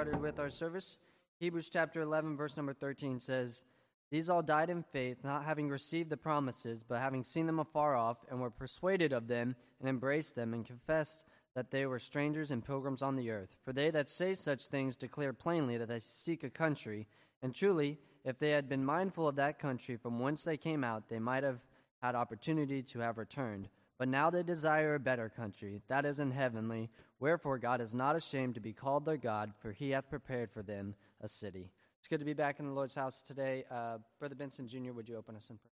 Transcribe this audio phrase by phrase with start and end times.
[0.00, 0.96] started with our service.
[1.40, 3.64] Hebrews chapter 11, verse number 13 says,
[4.10, 7.94] These all died in faith, not having received the promises, but having seen them afar
[7.94, 12.50] off, and were persuaded of them, and embraced them, and confessed that they were strangers
[12.50, 13.58] and pilgrims on the earth.
[13.62, 17.06] For they that say such things declare plainly that they seek a country.
[17.42, 21.10] And truly, if they had been mindful of that country from whence they came out,
[21.10, 21.60] they might have
[22.00, 23.68] had opportunity to have returned.
[23.98, 26.88] But now they desire a better country, that is in heavenly.
[27.20, 30.62] Wherefore God is not ashamed to be called their God, for he hath prepared for
[30.62, 31.70] them a city.
[31.98, 33.64] It's good to be back in the Lord's house today.
[33.70, 35.70] Uh, Brother Benson Jr., would you open us in prayer?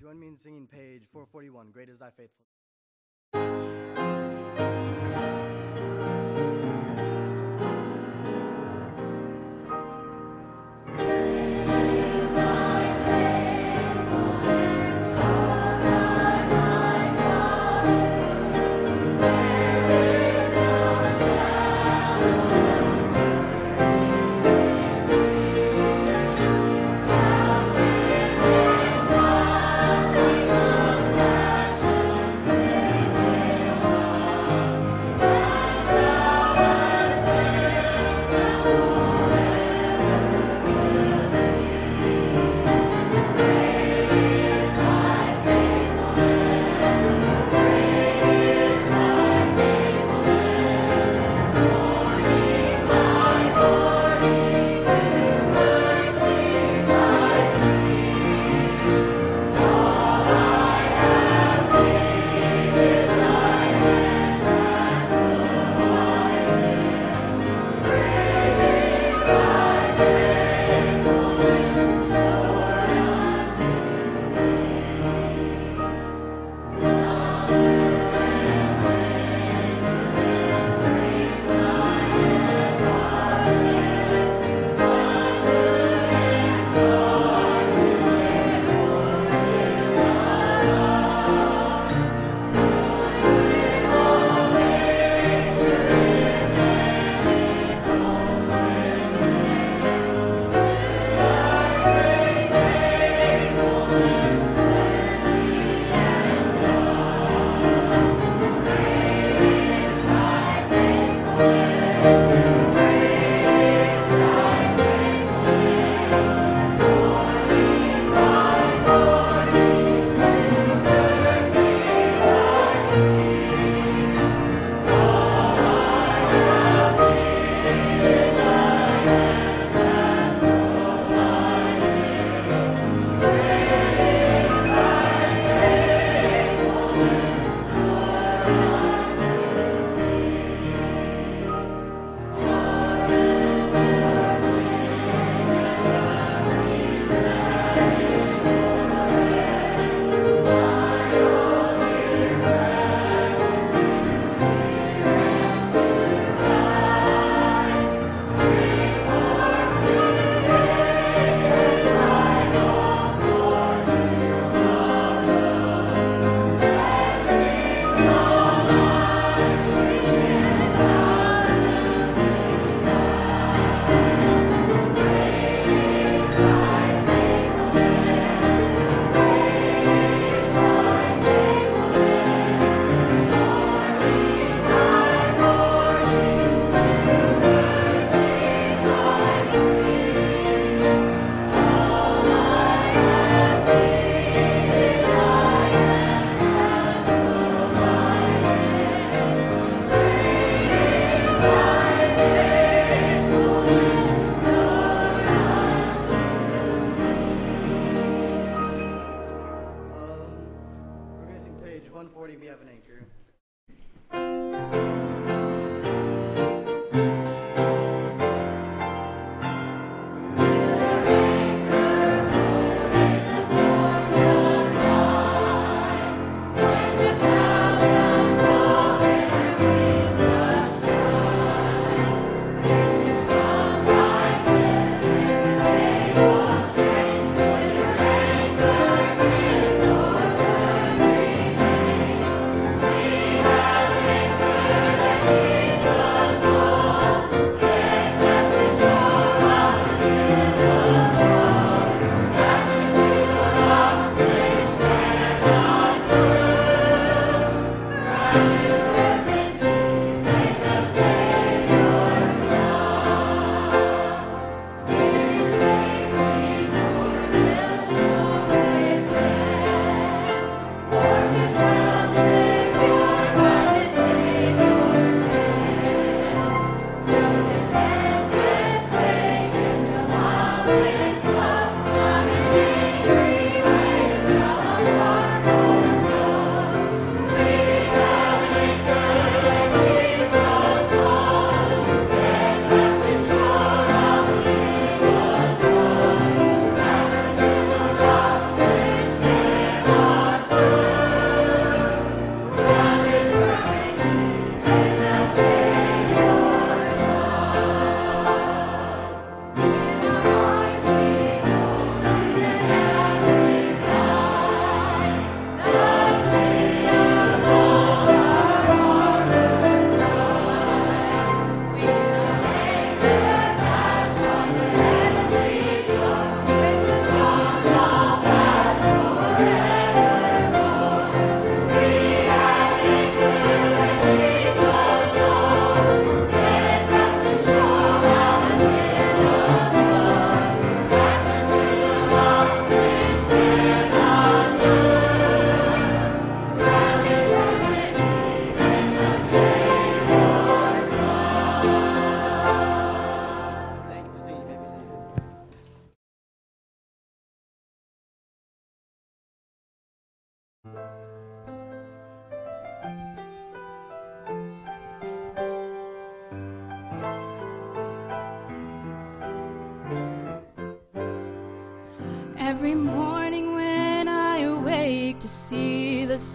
[0.00, 2.57] Join me in singing page 441, Great is Thy Faithfulness.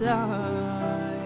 [0.05, 1.21] I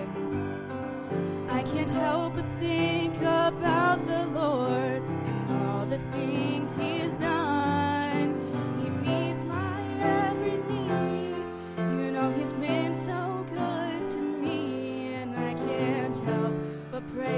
[1.65, 8.35] can't help but think about the Lord and all the things He has done.
[8.83, 11.35] He meets my every need.
[11.77, 16.53] You know He's been so good to me, and I can't help
[16.91, 17.36] but pray.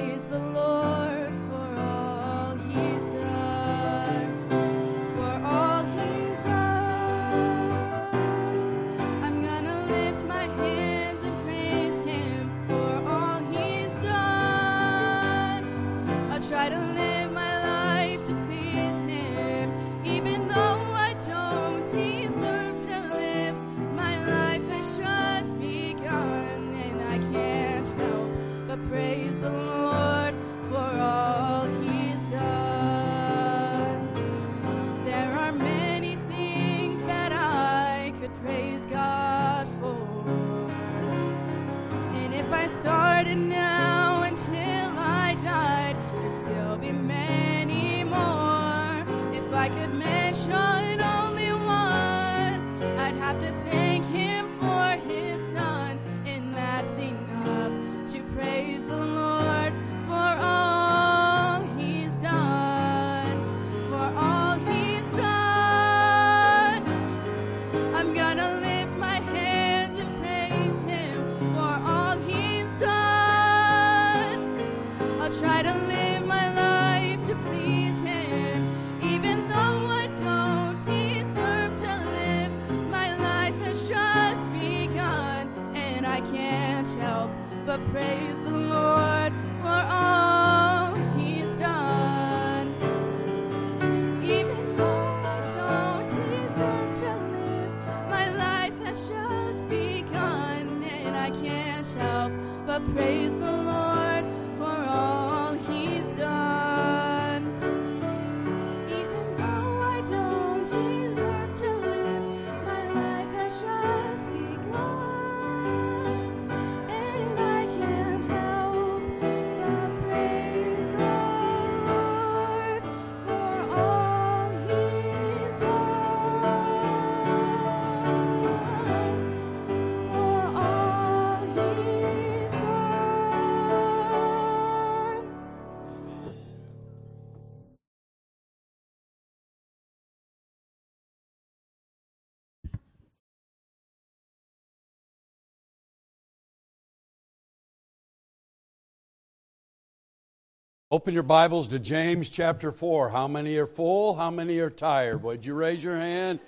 [150.92, 153.10] Open your Bibles to James chapter 4.
[153.10, 154.16] How many are full?
[154.16, 155.22] How many are tired?
[155.22, 156.40] Would you raise your hand?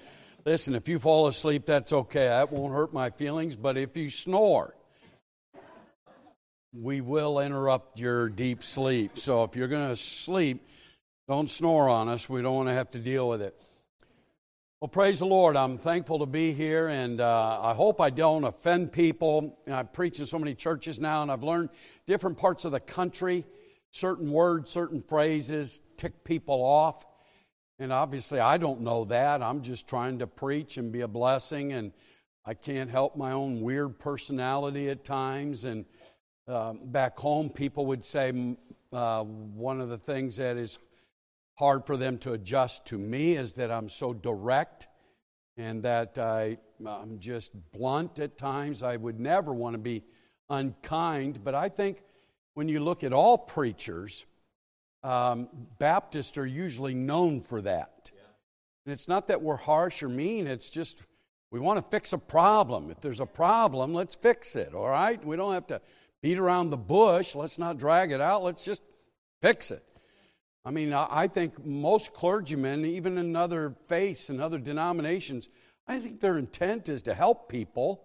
[0.43, 2.25] Listen, if you fall asleep, that's okay.
[2.25, 3.55] That won't hurt my feelings.
[3.55, 4.75] But if you snore,
[6.73, 9.19] we will interrupt your deep sleep.
[9.19, 10.67] So if you're going to sleep,
[11.27, 12.27] don't snore on us.
[12.27, 13.55] We don't want to have to deal with it.
[14.79, 15.55] Well, praise the Lord.
[15.55, 19.59] I'm thankful to be here, and uh, I hope I don't offend people.
[19.71, 21.69] I preach in so many churches now, and I've learned
[22.07, 23.45] different parts of the country
[23.91, 27.05] certain words, certain phrases tick people off.
[27.79, 29.41] And obviously, I don't know that.
[29.41, 31.91] I'm just trying to preach and be a blessing, and
[32.45, 35.65] I can't help my own weird personality at times.
[35.65, 35.85] And
[36.47, 38.55] uh, back home, people would say
[38.93, 40.79] uh, one of the things that is
[41.55, 44.87] hard for them to adjust to me is that I'm so direct
[45.57, 48.83] and that I, I'm just blunt at times.
[48.83, 50.03] I would never want to be
[50.49, 52.03] unkind, but I think
[52.53, 54.25] when you look at all preachers,
[55.03, 55.47] um,
[55.79, 58.11] Baptists are usually known for that.
[58.13, 58.21] Yeah.
[58.85, 61.01] And it's not that we're harsh or mean, it's just
[61.51, 62.89] we want to fix a problem.
[62.91, 65.23] If there's a problem, let's fix it, all right?
[65.23, 65.81] We don't have to
[66.21, 67.35] beat around the bush.
[67.35, 68.43] Let's not drag it out.
[68.43, 68.81] Let's just
[69.41, 69.83] fix it.
[70.63, 75.49] I mean, I think most clergymen, even in other faiths and other denominations,
[75.87, 78.03] I think their intent is to help people.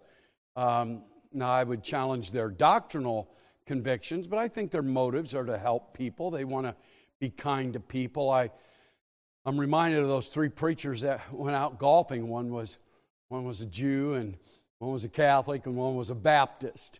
[0.55, 3.29] Um, now, I would challenge their doctrinal
[3.67, 6.31] convictions, but I think their motives are to help people.
[6.31, 6.75] They want to
[7.19, 8.31] be kind to people.
[8.31, 8.49] I,
[9.45, 12.27] I'm reminded of those three preachers that went out golfing.
[12.27, 12.79] One was,
[13.29, 14.37] one was a Jew, and
[14.79, 16.99] one was a Catholic, and one was a Baptist.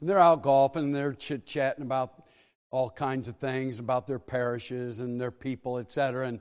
[0.00, 2.24] And they're out golfing, and they're chit chatting about
[2.70, 6.26] all kinds of things about their parishes and their people, etc.
[6.26, 6.40] And,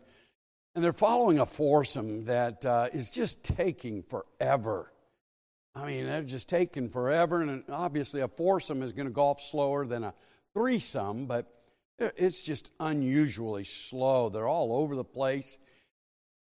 [0.74, 4.93] and they're following a foursome that uh, is just taking forever.
[5.76, 9.86] I mean, they're just taking forever, and obviously a foursome is going to golf slower
[9.86, 10.14] than a
[10.54, 11.48] threesome, but
[11.98, 14.30] it's just unusually slow.
[14.30, 15.58] They're all over the place.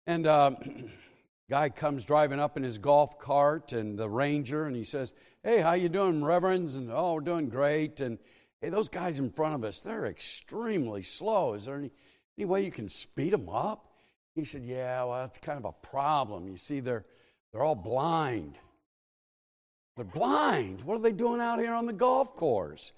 [0.06, 0.52] And uh,
[1.50, 5.60] guy comes driving up in his golf cart, and the ranger, and he says, "Hey,
[5.60, 8.00] how you doing, reverends?" And oh, we're doing great.
[8.00, 8.18] And
[8.60, 11.54] hey, those guys in front of us, they're extremely slow.
[11.54, 11.90] Is there any,
[12.36, 13.92] any way you can speed them up?
[14.34, 16.48] He said, yeah, well, that's kind of a problem.
[16.48, 17.04] You see, they're,
[17.52, 18.58] they're all blind.
[19.98, 20.82] They're blind.
[20.82, 22.92] What are they doing out here on the golf course?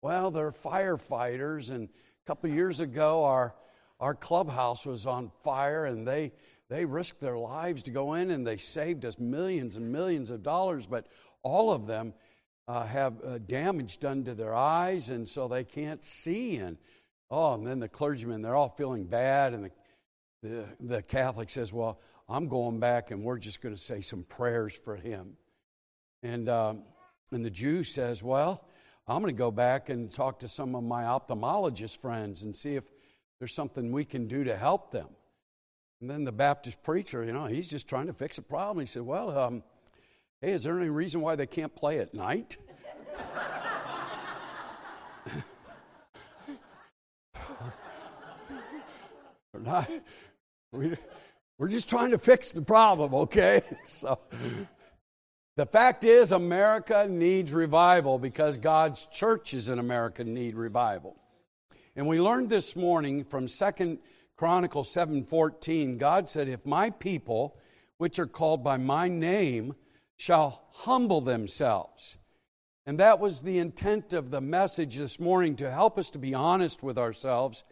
[0.00, 3.54] Well, they're firefighters, and a couple years ago, our,
[4.00, 6.32] our clubhouse was on fire, and they,
[6.70, 10.42] they risked their lives to go in, and they saved us millions and millions of
[10.42, 11.08] dollars, but
[11.42, 12.14] all of them
[12.66, 16.56] uh, have uh, damage done to their eyes, and so they can't see.
[16.56, 16.78] And
[17.30, 19.70] oh, and then the clergymen, they're all feeling bad, and the,
[20.42, 24.22] the, the Catholic says, Well, I'm going back, and we're just going to say some
[24.22, 25.36] prayers for him.
[26.26, 26.82] And, um,
[27.30, 28.64] and the Jew says, Well,
[29.06, 32.74] I'm going to go back and talk to some of my ophthalmologist friends and see
[32.74, 32.84] if
[33.38, 35.06] there's something we can do to help them.
[36.00, 38.80] And then the Baptist preacher, you know, he's just trying to fix a problem.
[38.80, 39.62] He said, Well, um,
[40.42, 42.58] Hey, is there any reason why they can't play at night?
[49.54, 49.88] we're not.
[50.72, 50.94] We,
[51.56, 53.62] we're just trying to fix the problem, okay?
[53.86, 54.18] So
[55.56, 61.16] the fact is, America needs revival because God's churches in America need revival.
[61.94, 63.98] And we learned this morning from Second
[64.36, 67.56] Chronicles 7:14, God said, "If my people,
[67.96, 69.74] which are called by my name,
[70.16, 72.18] shall humble themselves.
[72.84, 76.34] And that was the intent of the message this morning to help us to be
[76.34, 77.64] honest with ourselves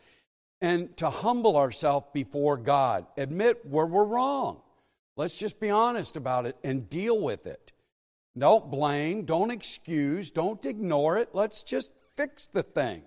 [0.60, 3.06] and to humble ourselves before God.
[3.16, 4.62] Admit where we're wrong.
[5.16, 7.72] Let's just be honest about it and deal with it.
[8.36, 11.30] Don't blame, don't excuse, don't ignore it.
[11.32, 13.02] Let's just fix the thing.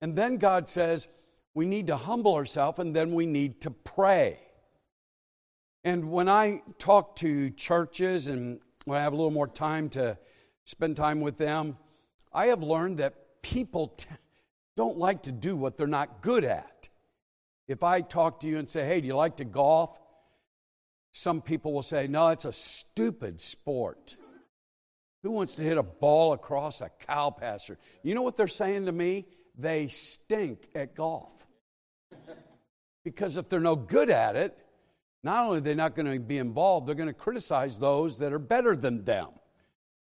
[0.00, 1.08] And then God says
[1.54, 4.40] we need to humble ourselves and then we need to pray.
[5.84, 10.18] And when I talk to churches and when I have a little more time to
[10.64, 11.76] spend time with them,
[12.32, 14.08] I have learned that people t-
[14.76, 16.88] don't like to do what they're not good at.
[17.68, 19.98] If I talk to you and say, hey, do you like to golf?
[21.16, 24.18] Some people will say, no, it's a stupid sport.
[25.22, 27.78] Who wants to hit a ball across a cow pasture?
[28.02, 29.24] You know what they're saying to me?
[29.56, 31.46] They stink at golf.
[33.02, 34.58] because if they're no good at it,
[35.24, 38.34] not only are they not going to be involved, they're going to criticize those that
[38.34, 39.30] are better than them.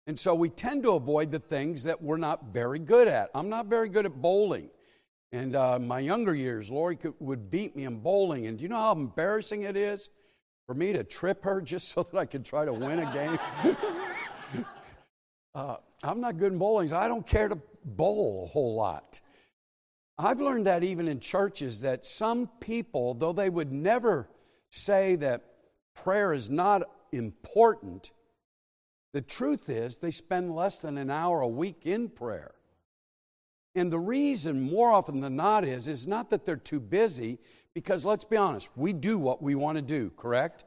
[0.07, 3.29] And so we tend to avoid the things that we're not very good at.
[3.35, 4.71] I'm not very good at bowling.
[5.31, 8.47] And uh, my younger years, Lori could, would beat me in bowling.
[8.47, 10.09] And do you know how embarrassing it is
[10.67, 13.39] for me to trip her just so that I could try to win a game?
[15.55, 19.19] uh, I'm not good in bowling, so I don't care to bowl a whole lot.
[20.17, 24.29] I've learned that even in churches that some people, though they would never
[24.69, 25.43] say that
[25.93, 28.11] prayer is not important,
[29.13, 32.55] the truth is they spend less than an hour a week in prayer.
[33.73, 37.39] And the reason, more often than not, is is not that they're too busy,
[37.75, 40.63] because let's be honest, we do what we want to do, correct?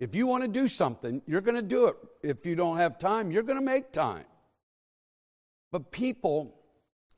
[0.00, 1.96] If you want to do something, you're going to do it.
[2.22, 4.24] If you don't have time, you're going to make time.
[5.70, 6.56] But people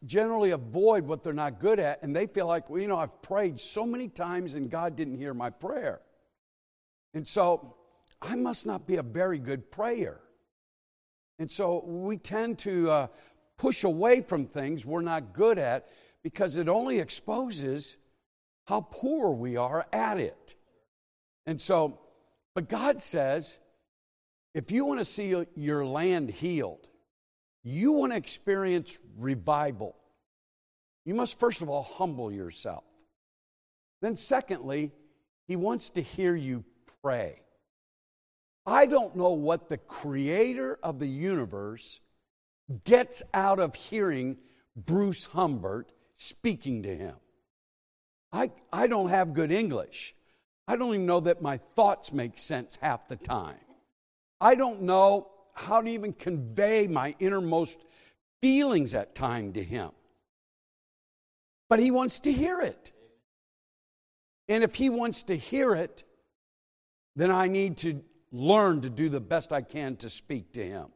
[0.05, 3.23] generally avoid what they're not good at, and they feel like, well, you know, I've
[3.23, 6.01] prayed so many times and God didn't hear my prayer.
[7.15, 7.77] And so
[8.21, 10.21] I must not be a very good prayer.
[11.39, 13.07] And so we tend to uh,
[13.57, 15.89] push away from things we're not good at
[16.25, 17.97] because it only exposes
[18.67, 20.55] how poor we are at it.
[21.47, 21.99] And so,
[22.55, 23.59] but God says,
[24.55, 26.87] if you want to see your land healed,
[27.65, 29.97] you want to experience revival,
[31.05, 32.85] you must first of all humble yourself.
[34.01, 34.93] Then, secondly,
[35.47, 36.65] He wants to hear you
[37.03, 37.43] pray.
[38.67, 42.01] I don't know what the creator of the universe
[42.85, 44.37] gets out of hearing
[44.77, 47.17] Bruce Humbert speaking to him.
[48.33, 50.15] I, I don't have good English.
[50.67, 53.57] I don't even know that my thoughts make sense half the time.
[54.41, 57.79] I don't know how to even convey my innermost
[58.41, 59.91] feelings at time to him.
[61.69, 62.93] But he wants to hear it.
[64.49, 66.05] And if he wants to hear it,
[67.17, 70.87] then I need to learn to do the best I can to speak to him.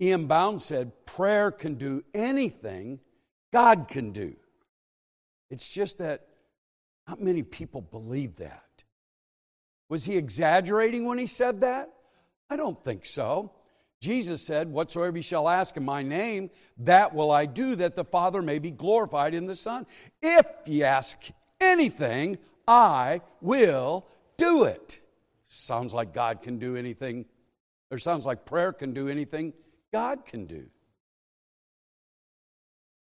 [0.00, 0.26] E.M.
[0.26, 3.00] Bounds said, Prayer can do anything
[3.52, 4.34] God can do.
[5.54, 6.26] It's just that
[7.06, 8.64] not many people believe that.
[9.88, 11.90] Was he exaggerating when he said that?
[12.50, 13.52] I don't think so.
[14.00, 18.04] Jesus said, Whatsoever you shall ask in my name, that will I do, that the
[18.04, 19.86] Father may be glorified in the Son.
[20.20, 21.18] If ye ask
[21.60, 24.98] anything, I will do it.
[25.46, 27.26] Sounds like God can do anything,
[27.92, 29.52] or sounds like prayer can do anything
[29.92, 30.66] God can do.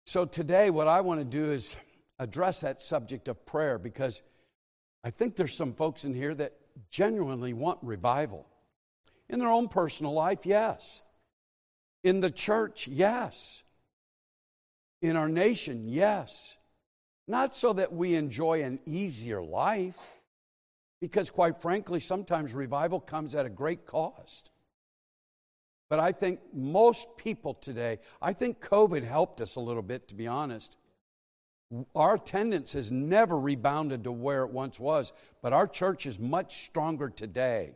[0.04, 1.76] So today, what I want to do is
[2.20, 4.22] address that subject of prayer because
[5.02, 6.52] I think there's some folks in here that
[6.90, 8.46] genuinely want revival.
[9.30, 11.02] In their own personal life, yes.
[12.04, 13.64] In the church, yes.
[15.00, 16.58] In our nation, yes.
[17.26, 19.98] Not so that we enjoy an easier life,
[21.00, 24.50] because quite frankly, sometimes revival comes at a great cost.
[25.88, 30.14] But I think most people today, I think COVID helped us a little bit, to
[30.14, 30.76] be honest.
[31.94, 36.64] Our attendance has never rebounded to where it once was, but our church is much
[36.64, 37.72] stronger today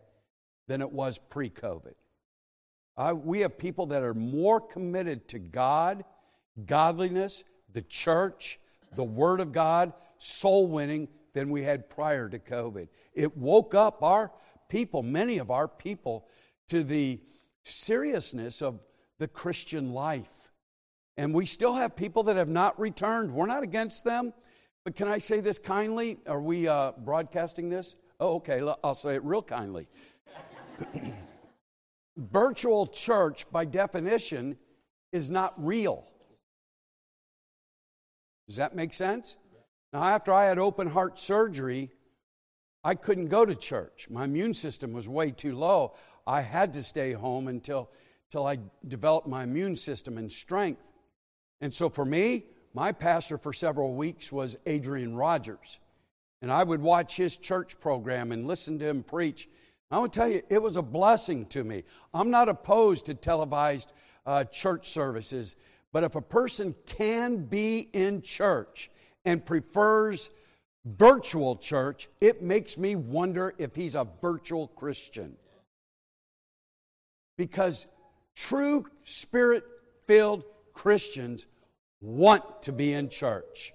[0.66, 1.94] than it was pre COVID.
[3.24, 6.04] We have people that are more committed to God,
[6.66, 8.58] godliness, the church,
[8.94, 12.88] the Word of God, soul winning than we had prior to COVID.
[13.12, 14.32] It woke up our
[14.68, 16.26] people, many of our people,
[16.68, 17.20] to the
[17.62, 18.80] seriousness of
[19.18, 20.50] the Christian life.
[21.16, 23.32] And we still have people that have not returned.
[23.32, 24.32] We're not against them.
[24.84, 26.18] But can I say this kindly?
[26.26, 27.96] Are we uh, broadcasting this?
[28.20, 28.60] Oh, okay.
[28.82, 29.88] I'll say it real kindly.
[32.16, 34.56] Virtual church, by definition,
[35.12, 36.04] is not real.
[38.46, 39.36] Does that make sense?
[39.92, 41.90] Now, after I had open heart surgery,
[42.82, 44.08] I couldn't go to church.
[44.10, 45.94] My immune system was way too low.
[46.26, 47.90] I had to stay home until,
[48.28, 50.86] until I developed my immune system and strength.
[51.60, 55.78] And so for me, my pastor for several weeks was Adrian Rogers.
[56.42, 59.48] And I would watch his church program and listen to him preach.
[59.90, 61.84] I to tell you, it was a blessing to me.
[62.12, 63.92] I'm not opposed to televised
[64.26, 65.56] uh, church services,
[65.92, 68.90] but if a person can be in church
[69.24, 70.30] and prefers
[70.84, 75.36] virtual church, it makes me wonder if he's a virtual Christian
[77.36, 77.86] because
[78.34, 79.64] true spirit
[80.06, 81.46] filled Christians
[82.00, 83.72] want to be in church.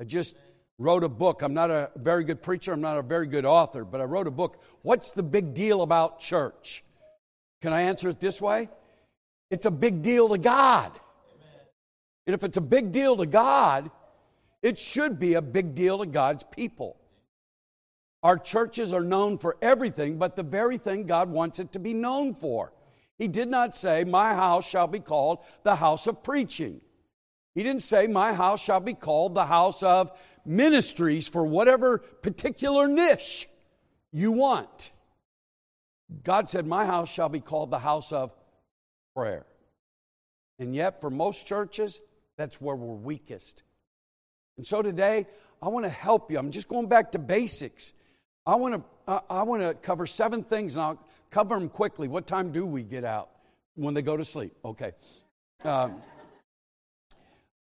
[0.00, 0.36] I just
[0.78, 1.42] wrote a book.
[1.42, 4.26] I'm not a very good preacher, I'm not a very good author, but I wrote
[4.26, 4.62] a book.
[4.82, 6.84] What's the big deal about church?
[7.62, 8.68] Can I answer it this way?
[9.50, 10.92] It's a big deal to God.
[12.26, 13.90] And if it's a big deal to God,
[14.62, 16.96] it should be a big deal to God's people.
[18.22, 21.94] Our churches are known for everything but the very thing God wants it to be
[21.94, 22.72] known for.
[23.18, 26.80] He did not say, My house shall be called the house of preaching.
[27.54, 30.12] He didn't say, My house shall be called the house of
[30.46, 33.48] ministries for whatever particular niche
[34.12, 34.92] you want.
[36.22, 38.32] God said, My house shall be called the house of
[39.14, 39.44] prayer.
[40.60, 42.00] And yet, for most churches,
[42.36, 43.64] that's where we're weakest.
[44.56, 45.26] And so today,
[45.60, 46.38] I want to help you.
[46.38, 47.92] I'm just going back to basics.
[48.46, 48.74] I want
[49.06, 50.98] to, I want to cover seven things, and I'll
[51.30, 52.08] cover them quickly.
[52.08, 53.30] What time do we get out?
[53.74, 54.52] When they go to sleep.
[54.64, 54.92] Okay.
[55.64, 56.02] Um,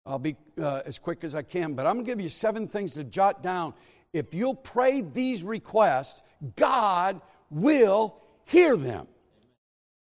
[0.07, 2.68] I'll be uh, as quick as I can, but I'm going to give you seven
[2.68, 3.74] things to jot down.
[4.12, 6.22] If you'll pray these requests,
[6.57, 9.07] God will hear them.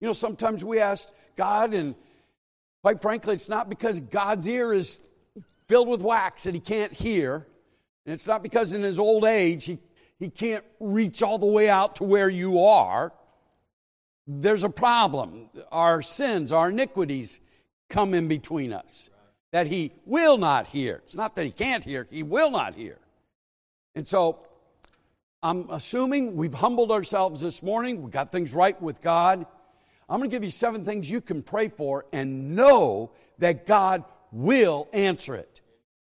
[0.01, 1.95] You know, sometimes we ask God, and
[2.83, 5.01] quite frankly, it's not because God's ear is
[5.69, 7.47] filled with wax that he can't hear.
[8.05, 9.79] And it's not because in his old age he,
[10.19, 13.13] he can't reach all the way out to where you are.
[14.27, 15.49] There's a problem.
[15.71, 17.41] Our sins, our iniquities
[17.89, 19.11] come in between us
[19.53, 20.97] that he will not hear.
[21.05, 22.99] It's not that he can't hear, he will not hear.
[23.95, 24.47] And so
[25.43, 29.47] I'm assuming we've humbled ourselves this morning, we got things right with God.
[30.09, 34.05] I'm going to give you seven things you can pray for and know that God
[34.31, 35.63] will answer it.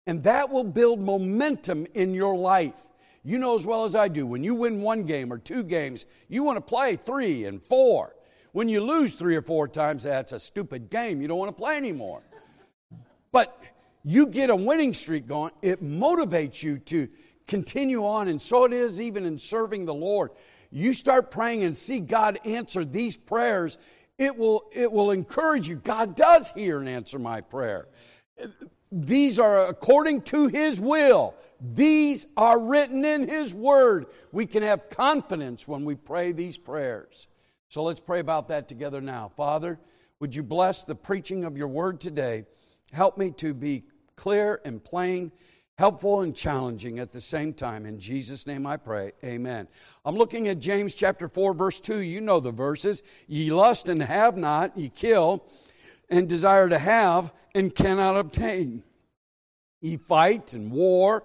[0.05, 2.79] And that will build momentum in your life.
[3.23, 6.05] You know as well as I do, when you win one game or two games,
[6.27, 8.15] you want to play three and four.
[8.51, 11.21] When you lose three or four times, that's a stupid game.
[11.21, 12.21] You don't want to play anymore.
[13.31, 13.57] But
[14.03, 17.07] you get a winning streak going, it motivates you to
[17.47, 18.27] continue on.
[18.27, 20.31] And so it is even in serving the Lord.
[20.71, 23.77] You start praying and see God answer these prayers,
[24.17, 25.75] it will, it will encourage you.
[25.75, 27.87] God does hear and answer my prayer.
[28.91, 31.35] These are according to His will.
[31.61, 34.07] These are written in His Word.
[34.31, 37.27] We can have confidence when we pray these prayers.
[37.69, 39.31] So let's pray about that together now.
[39.37, 39.79] Father,
[40.19, 42.45] would you bless the preaching of your Word today?
[42.91, 43.83] Help me to be
[44.15, 45.31] clear and plain,
[45.77, 47.85] helpful and challenging at the same time.
[47.85, 49.13] In Jesus' name I pray.
[49.23, 49.67] Amen.
[50.03, 52.01] I'm looking at James chapter 4, verse 2.
[52.01, 53.03] You know the verses.
[53.27, 55.45] Ye lust and have not, ye kill
[56.09, 58.83] and desire to have and cannot obtain.
[59.79, 61.23] Ye fight and war,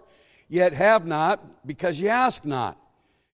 [0.48, 2.78] yet have not, because ye ask not.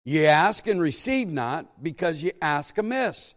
[0.04, 3.36] Ye ask and receive not, because ye ask amiss,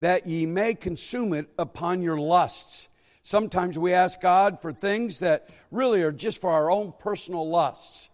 [0.00, 2.88] that ye may consume it upon your lusts.
[3.22, 8.10] Sometimes we ask God for things that really are just for our own personal lusts,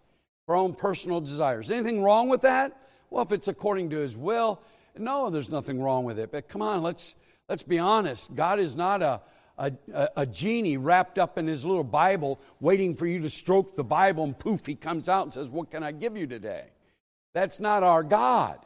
[0.46, 1.70] for our own personal desires.
[1.70, 2.76] Anything wrong with that?
[3.10, 4.60] Well, if it's according to His will,
[4.96, 6.30] no, there's nothing wrong with it.
[6.30, 7.14] But come on, let's
[7.48, 8.34] Let's be honest.
[8.34, 9.22] God is not a,
[9.58, 9.72] a,
[10.16, 14.24] a, genie wrapped up in his little Bible waiting for you to stroke the Bible
[14.24, 16.66] and poof, he comes out and says, What can I give you today?
[17.34, 18.58] That's not our God.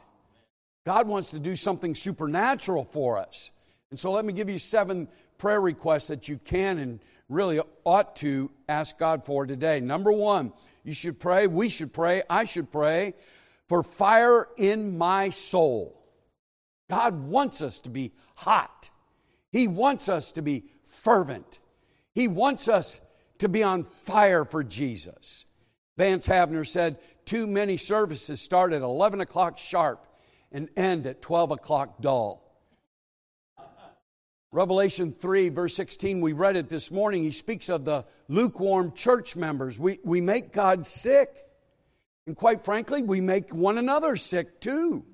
[0.85, 3.51] God wants to do something supernatural for us.
[3.89, 8.15] And so let me give you seven prayer requests that you can and really ought
[8.17, 9.79] to ask God for today.
[9.79, 10.53] Number one,
[10.83, 13.13] you should pray, we should pray, I should pray
[13.67, 15.99] for fire in my soul.
[16.89, 18.89] God wants us to be hot.
[19.51, 21.59] He wants us to be fervent.
[22.13, 23.01] He wants us
[23.39, 25.45] to be on fire for Jesus.
[25.97, 30.07] Vance Havner said, Too many services start at 11 o'clock sharp
[30.51, 32.43] and end at 12 o'clock dull.
[34.51, 37.23] Revelation 3, verse 16, we read it this morning.
[37.23, 39.79] He speaks of the lukewarm church members.
[39.79, 41.43] We, we make God sick.
[42.27, 45.05] And quite frankly, we make one another sick too.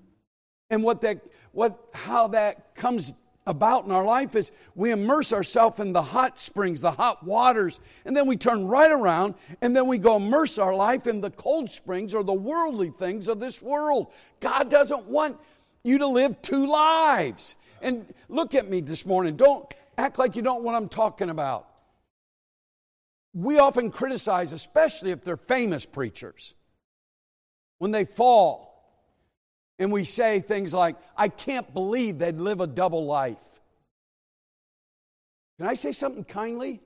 [0.70, 1.22] And what that,
[1.54, 3.14] what, how that comes
[3.48, 7.80] about in our life is we immerse ourselves in the hot springs, the hot waters,
[8.06, 11.32] and then we turn right around and then we go immerse our life in the
[11.32, 14.12] cold springs or the worldly things of this world.
[14.40, 15.38] God doesn't want
[15.84, 17.56] you to live two lives.
[17.82, 19.36] And look at me this morning.
[19.36, 21.68] Don't act like you don't know what I'm talking about.
[23.34, 26.56] We often criticize, especially if they're famous preachers,
[27.78, 28.69] when they fall
[29.80, 33.62] and we say things like, I can't believe they'd live a double life.
[35.58, 36.82] Can I say something kindly?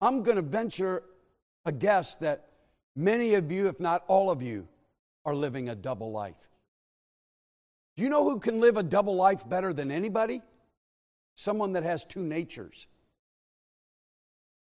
[0.00, 1.02] I'm going to venture
[1.64, 2.48] a guess that
[2.94, 4.68] many of you, if not all of you,
[5.24, 6.48] are living a double life.
[7.96, 10.42] Do you know who can live a double life better than anybody?
[11.34, 12.86] Someone that has two natures.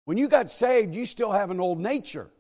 [0.07, 2.31] When you got saved, you still have an old nature.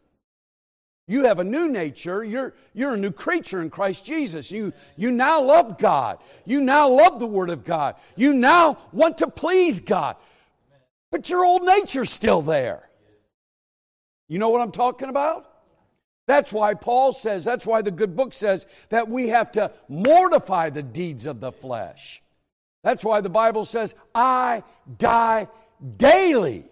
[1.08, 2.24] You have a new nature.
[2.24, 4.50] You're, you're a new creature in Christ Jesus.
[4.50, 6.18] You, you now love God.
[6.44, 7.94] You now love the Word of God.
[8.16, 10.16] You now want to please God.
[11.12, 12.88] But your old nature's still there.
[14.28, 15.48] You know what I'm talking about?
[16.26, 20.70] That's why Paul says, that's why the good book says that we have to mortify
[20.70, 22.20] the deeds of the flesh.
[22.82, 24.64] That's why the Bible says, I
[24.98, 25.46] die
[25.96, 26.64] daily.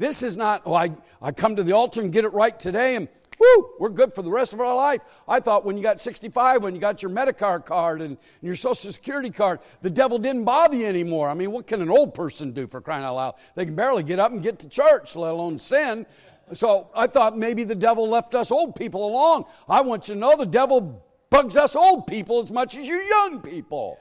[0.00, 2.96] This is not, oh, I, I come to the altar and get it right today
[2.96, 3.06] and
[3.38, 5.02] whoo, we're good for the rest of our life.
[5.28, 8.90] I thought when you got 65, when you got your Medicare card and your Social
[8.90, 11.28] Security card, the devil didn't bother you anymore.
[11.28, 13.34] I mean, what can an old person do for crying out loud?
[13.56, 16.06] They can barely get up and get to church, let alone sin.
[16.54, 19.44] So I thought maybe the devil left us old people alone.
[19.68, 22.96] I want you to know the devil bugs us old people as much as you
[22.96, 23.98] young people.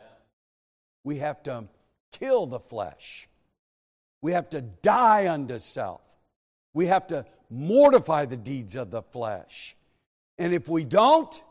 [1.04, 1.66] We have to
[2.14, 3.29] kill the flesh.
[4.22, 6.02] We have to die unto self.
[6.74, 9.76] We have to mortify the deeds of the flesh.
[10.38, 11.42] And if we don't,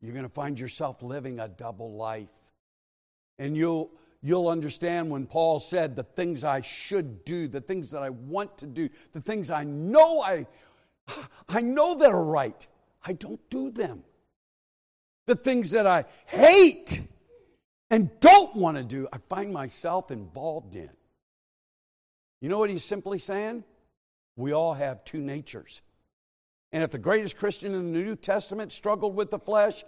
[0.00, 2.28] you're going to find yourself living a double life.
[3.38, 3.90] And you'll,
[4.22, 8.58] you'll understand when Paul said, The things I should do, the things that I want
[8.58, 10.46] to do, the things I know I,
[11.48, 12.66] I know that are right,
[13.04, 14.02] I don't do them.
[15.26, 17.02] The things that I hate
[17.90, 20.90] and don't want to do, I find myself involved in.
[22.46, 23.64] You know what he's simply saying?
[24.36, 25.82] We all have two natures.
[26.70, 29.82] And if the greatest Christian in the New Testament struggled with the flesh,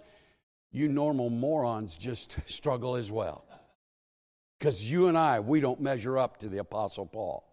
[0.69, 3.45] you normal morons just struggle as well.
[4.59, 7.47] Because you and I, we don't measure up to the Apostle Paul.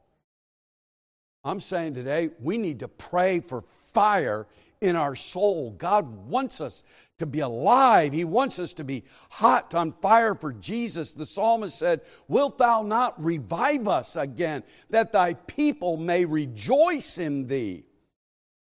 [1.44, 3.62] I'm saying today, we need to pray for
[3.94, 4.48] fire
[4.80, 5.70] in our soul.
[5.72, 6.84] God wants us
[7.18, 8.12] to be alive.
[8.12, 11.12] He wants us to be hot on fire for Jesus.
[11.12, 17.46] The psalmist said, Wilt thou not revive us again, that thy people may rejoice in
[17.46, 17.84] thee?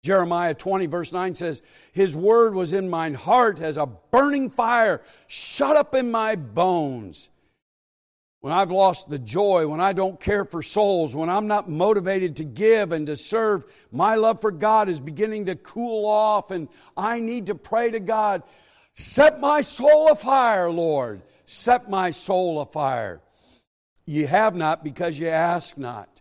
[0.02, 5.02] Jeremiah 20, verse 9 says, His word was in mine heart as a burning fire,
[5.26, 7.28] shut up in my bones
[8.40, 12.37] when I've lost the joy, when I don't care for souls, when I'm not motivated
[12.37, 16.68] to give and to serve, my love for God is beginning to cool off, and
[16.96, 18.42] I need to pray to God,
[18.94, 21.22] set my soul afire, Lord.
[21.44, 23.20] Set my soul afire.
[24.07, 26.20] You have not because you ask not.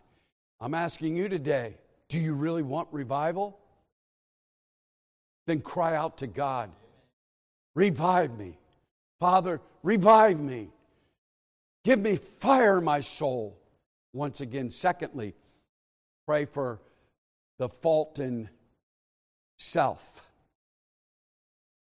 [0.60, 1.76] I'm asking you today
[2.10, 3.60] do you really want revival?
[5.46, 6.72] Then cry out to God.
[7.76, 8.58] Revive me.
[9.20, 10.70] Father, revive me.
[11.84, 13.60] Give me fire my soul.
[14.14, 15.36] Once again, secondly,
[16.26, 16.82] pray for
[17.58, 18.50] the fault in
[19.58, 20.30] self.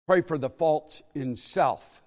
[0.06, 2.02] Pray for the faults in self.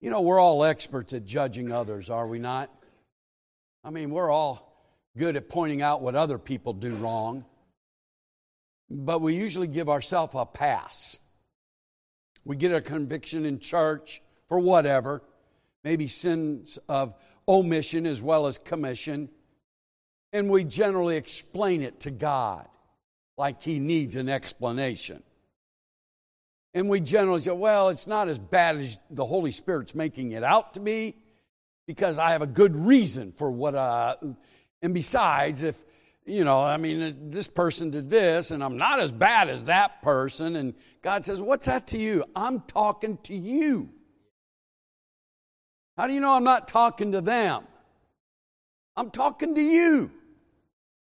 [0.00, 2.70] You know, we're all experts at judging others, are we not?
[3.82, 4.68] I mean, we're all
[5.16, 7.44] good at pointing out what other people do wrong,
[8.88, 11.18] but we usually give ourselves a pass.
[12.44, 15.22] We get a conviction in church for whatever
[15.88, 17.14] maybe sins of
[17.48, 19.30] omission as well as commission,
[20.34, 22.68] and we generally explain it to God
[23.38, 25.22] like He needs an explanation.
[26.74, 30.44] And we generally say, well, it's not as bad as the Holy Spirit's making it
[30.44, 31.16] out to be
[31.86, 34.16] because I have a good reason for what, uh,
[34.82, 35.82] and besides, if,
[36.26, 40.02] you know, I mean, this person did this and I'm not as bad as that
[40.02, 40.54] person.
[40.54, 42.24] And God says, what's that to you?
[42.36, 43.94] I'm talking to you.
[45.98, 47.64] How do you know I'm not talking to them?
[48.96, 50.12] I'm talking to you.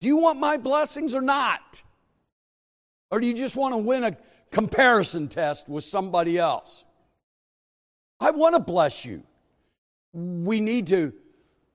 [0.01, 1.83] Do you want my blessings or not?
[3.11, 4.13] Or do you just want to win a
[4.53, 6.85] comparison test with somebody else?
[8.21, 9.25] I want to bless you.
[10.13, 11.13] We need to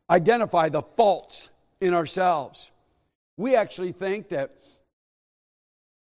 [0.10, 1.50] identify the faults
[1.82, 2.72] in ourselves.
[3.36, 4.56] We actually think that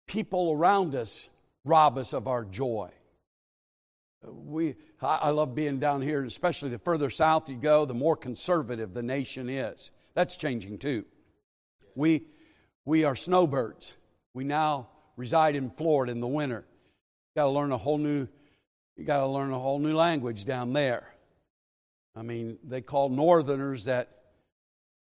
[0.07, 1.29] people around us
[1.63, 2.89] rob us of our joy
[4.23, 8.93] we, I love being down here, especially the further south you go, the more conservative
[8.93, 9.91] the nation is.
[10.13, 11.05] That's changing too.
[11.95, 12.25] We,
[12.85, 13.95] we are snowbirds.
[14.33, 16.65] We now reside in Florida in the winter.
[17.35, 18.27] Got to learn a whole new,
[18.95, 21.13] you got to learn a whole new language down there.
[22.15, 24.09] I mean, they call northerners that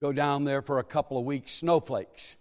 [0.01, 2.37] go down there for a couple of weeks snowflakes.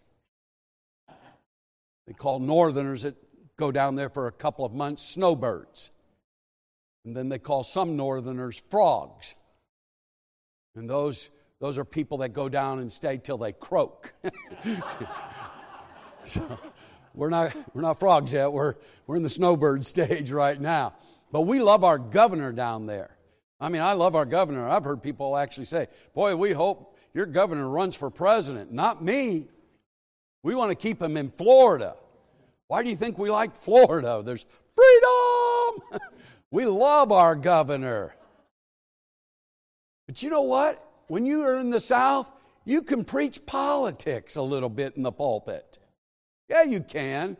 [2.06, 3.16] They call northerners that
[3.56, 5.90] go down there for a couple of months snowbirds.
[7.06, 9.36] And then they call some northerners frogs.
[10.74, 14.12] And those, those are people that go down and stay till they croak.
[16.24, 16.58] so
[17.14, 18.52] we're not, we're not frogs yet.
[18.52, 18.74] We're,
[19.06, 20.94] we're in the snowbird stage right now.
[21.30, 23.16] But we love our governor down there.
[23.60, 24.68] I mean, I love our governor.
[24.68, 28.72] I've heard people actually say, Boy, we hope your governor runs for president.
[28.72, 29.46] Not me.
[30.42, 31.94] We want to keep him in Florida.
[32.66, 34.22] Why do you think we like Florida?
[34.24, 36.00] There's freedom.
[36.50, 38.14] We love our governor.
[40.06, 40.82] But you know what?
[41.08, 42.30] When you are in the South,
[42.64, 45.78] you can preach politics a little bit in the pulpit.
[46.48, 47.36] Yeah, you can.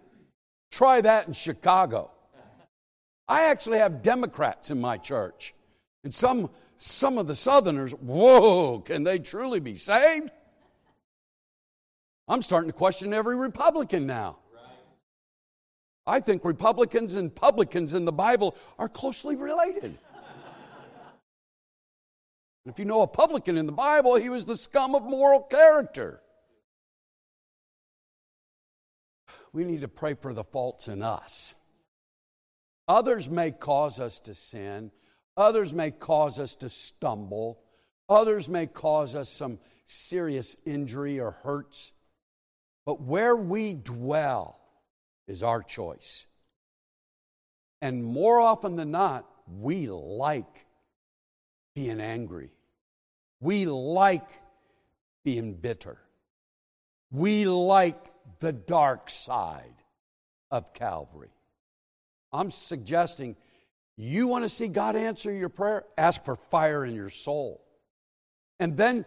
[0.71, 2.13] Try that in Chicago.
[3.29, 5.55] I actually have Democrats in my church.
[6.05, 10.31] And some, some of the Southerners, whoa, can they truly be saved?
[12.29, 14.39] I'm starting to question every Republican now.
[16.07, 19.99] I think Republicans and publicans in the Bible are closely related.
[22.65, 26.21] if you know a publican in the Bible, he was the scum of moral character.
[29.53, 31.55] We need to pray for the faults in us.
[32.87, 34.93] Others may cause us to sin,
[35.37, 37.59] others may cause us to stumble,
[38.09, 41.93] others may cause us some serious injury or hurts.
[42.85, 44.61] But where we dwell
[45.27, 46.27] is our choice.
[47.83, 50.67] And more often than not, we like
[51.75, 52.51] being angry.
[53.41, 54.29] We like
[55.25, 55.99] being bitter.
[57.11, 58.11] We like
[58.41, 59.75] the dark side
[60.51, 61.31] of Calvary.
[62.33, 63.37] I'm suggesting
[63.97, 65.85] you want to see God answer your prayer?
[65.97, 67.63] Ask for fire in your soul.
[68.61, 69.05] And then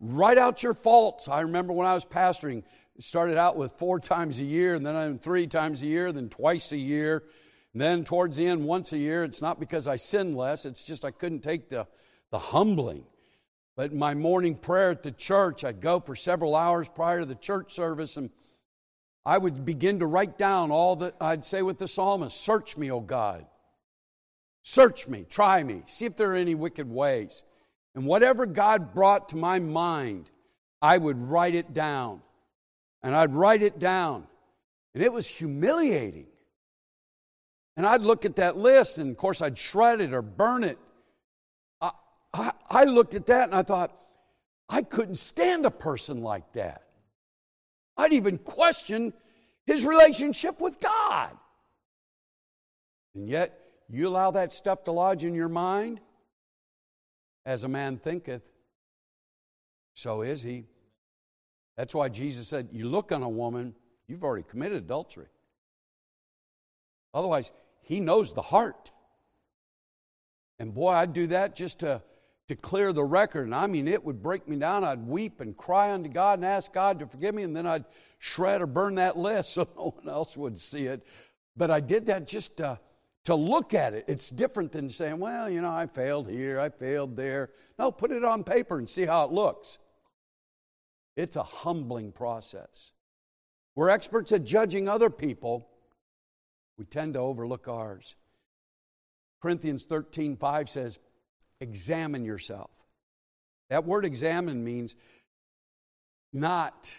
[0.00, 1.28] write out your faults.
[1.28, 2.62] I remember when I was pastoring,
[3.00, 6.72] started out with four times a year, and then three times a year, then twice
[6.72, 7.24] a year.
[7.72, 9.24] And then towards the end, once a year.
[9.24, 11.86] It's not because I sin less, it's just I couldn't take the,
[12.30, 13.04] the humbling.
[13.76, 17.34] But my morning prayer at the church, I'd go for several hours prior to the
[17.34, 18.30] church service, and
[19.24, 22.90] I would begin to write down all that I'd say with the psalmist Search me,
[22.90, 23.46] O God.
[24.62, 27.44] Search me, try me, see if there are any wicked ways.
[27.94, 30.30] And whatever God brought to my mind,
[30.82, 32.20] I would write it down.
[33.02, 34.26] And I'd write it down.
[34.94, 36.26] And it was humiliating.
[37.76, 40.78] And I'd look at that list, and of course, I'd shred it or burn it.
[41.80, 41.92] I,
[42.34, 43.96] I, I looked at that and I thought,
[44.68, 46.84] I couldn't stand a person like that.
[47.96, 49.12] I'd even question
[49.66, 51.36] his relationship with God.
[53.14, 53.58] And yet,
[53.88, 56.00] you allow that stuff to lodge in your mind?
[57.44, 58.42] As a man thinketh,
[59.94, 60.66] so is he.
[61.80, 63.74] That's why Jesus said, You look on a woman,
[64.06, 65.28] you've already committed adultery.
[67.14, 68.90] Otherwise, he knows the heart.
[70.58, 72.02] And boy, I'd do that just to,
[72.48, 73.44] to clear the record.
[73.44, 74.84] And I mean, it would break me down.
[74.84, 77.44] I'd weep and cry unto God and ask God to forgive me.
[77.44, 77.86] And then I'd
[78.18, 81.06] shred or burn that list so no one else would see it.
[81.56, 82.78] But I did that just to,
[83.24, 84.04] to look at it.
[84.06, 87.52] It's different than saying, well, you know, I failed here, I failed there.
[87.78, 89.78] No, put it on paper and see how it looks.
[91.16, 92.92] It's a humbling process.
[93.74, 95.68] We're experts at judging other people
[96.76, 98.16] we tend to overlook ours.
[99.42, 100.98] Corinthians 13 5 says,
[101.60, 102.70] Examine yourself.
[103.68, 104.96] That word examine means
[106.32, 106.90] not,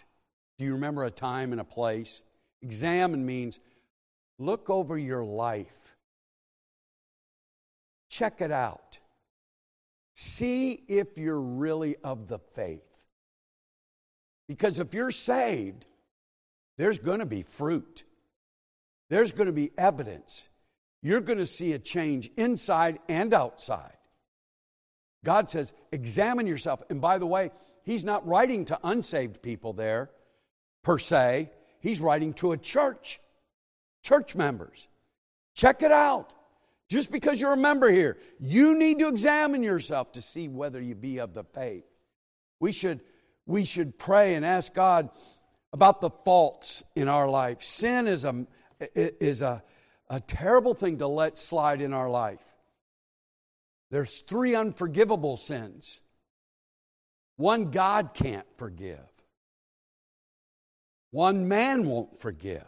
[0.57, 2.21] do you remember a time and a place?
[2.61, 3.59] Examine means
[4.37, 5.95] look over your life,
[8.09, 8.99] check it out,
[10.13, 12.90] see if you're really of the faith.
[14.51, 15.85] Because if you're saved,
[16.77, 18.03] there's going to be fruit
[19.11, 20.47] there's going to be evidence.
[21.03, 23.97] You're going to see a change inside and outside.
[25.25, 26.81] God says, examine yourself.
[26.89, 27.51] And by the way,
[27.83, 30.11] He's not writing to unsaved people there
[30.81, 33.19] per se, He's writing to a church,
[34.01, 34.87] church members.
[35.55, 36.33] Check it out.
[36.87, 40.95] Just because you're a member here, you need to examine yourself to see whether you
[40.95, 41.83] be of the faith.
[42.61, 43.01] We should,
[43.51, 45.09] we should pray and ask God
[45.73, 47.61] about the faults in our life.
[47.61, 48.45] Sin is a
[48.95, 49.61] is a,
[50.09, 52.41] a terrible thing to let slide in our life.
[53.91, 56.01] There's three unforgivable sins.
[57.35, 58.99] One God can't forgive.
[61.11, 62.65] One man won't forgive.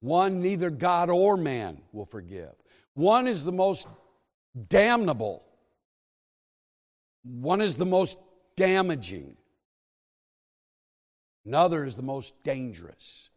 [0.00, 2.52] One neither God or man will forgive.
[2.94, 3.88] One is the most
[4.68, 5.44] damnable.
[7.24, 8.18] One is the most
[8.56, 9.36] damaging.
[11.44, 13.30] Another is the most dangerous.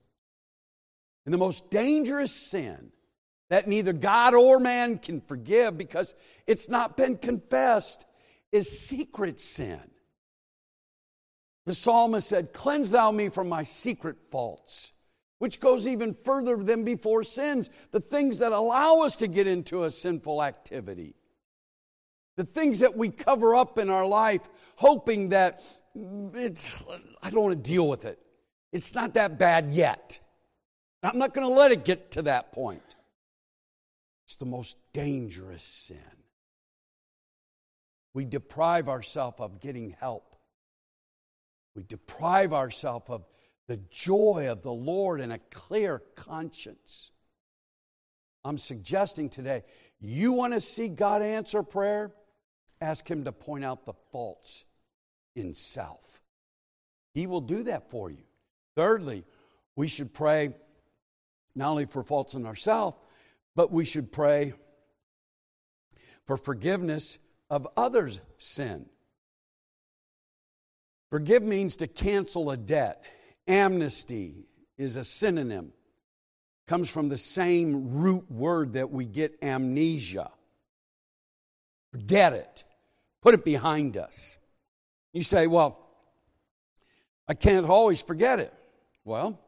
[1.26, 2.91] And the most dangerous sin
[3.49, 6.16] that neither God or man can forgive because
[6.47, 8.05] it's not been confessed
[8.51, 9.82] is secret sin.
[11.66, 14.93] The psalmist said, Cleanse thou me from my secret faults,
[15.39, 19.84] which goes even further than before sins, the things that allow us to get into
[19.84, 21.16] a sinful activity.
[22.38, 25.62] The things that we cover up in our life, hoping that
[26.34, 26.84] it's,
[27.22, 28.20] I don't want to deal with it.
[28.74, 30.20] It's not that bad yet.
[31.02, 32.82] I'm not going to let it get to that point.
[34.26, 35.98] It's the most dangerous sin.
[38.14, 40.36] We deprive ourselves of getting help.
[41.76, 43.26] We deprive ourselves of
[43.68, 47.12] the joy of the Lord and a clear conscience.
[48.44, 49.64] I'm suggesting today,
[50.00, 52.14] you want to see God answer prayer?
[52.82, 54.65] Ask Him to point out the faults
[55.36, 56.21] in self.
[57.13, 58.23] He will do that for you.
[58.76, 59.23] Thirdly,
[59.76, 60.55] we should pray
[61.55, 62.97] not only for faults in ourselves,
[63.55, 64.53] but we should pray
[66.26, 67.17] for forgiveness
[67.49, 68.88] of others' sin.
[71.09, 73.03] Forgive means to cancel a debt.
[73.47, 74.47] Amnesty
[74.78, 75.71] is a synonym.
[76.67, 80.32] Comes from the same root word that we get amnesia.
[81.96, 82.66] Forget it.
[83.22, 84.38] Put it behind us.
[85.14, 85.80] You say, well,
[87.26, 88.54] I can't always forget it.
[89.06, 89.39] Well,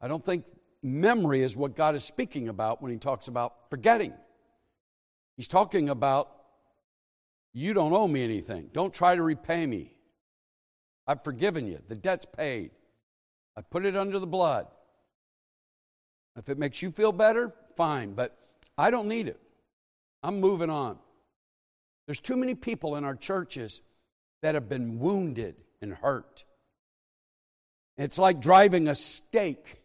[0.00, 0.46] I don't think
[0.82, 4.12] memory is what God is speaking about when He talks about forgetting.
[5.36, 6.32] He's talking about
[7.52, 8.70] you don't owe me anything.
[8.72, 9.94] Don't try to repay me.
[11.06, 11.78] I've forgiven you.
[11.86, 12.72] The debt's paid.
[13.56, 14.66] I put it under the blood.
[16.36, 18.36] If it makes you feel better, fine, but
[18.76, 19.38] I don't need it.
[20.22, 20.98] I'm moving on.
[22.06, 23.80] There's too many people in our churches
[24.42, 26.44] that have been wounded and hurt.
[27.96, 29.82] It's like driving a stake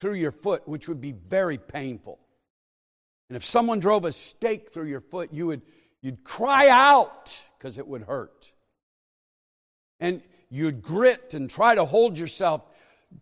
[0.00, 2.18] through your foot, which would be very painful.
[3.28, 5.62] And if someone drove a stake through your foot, you would
[6.02, 8.52] you'd cry out because it would hurt.
[10.00, 12.62] And you'd grit and try to hold yourself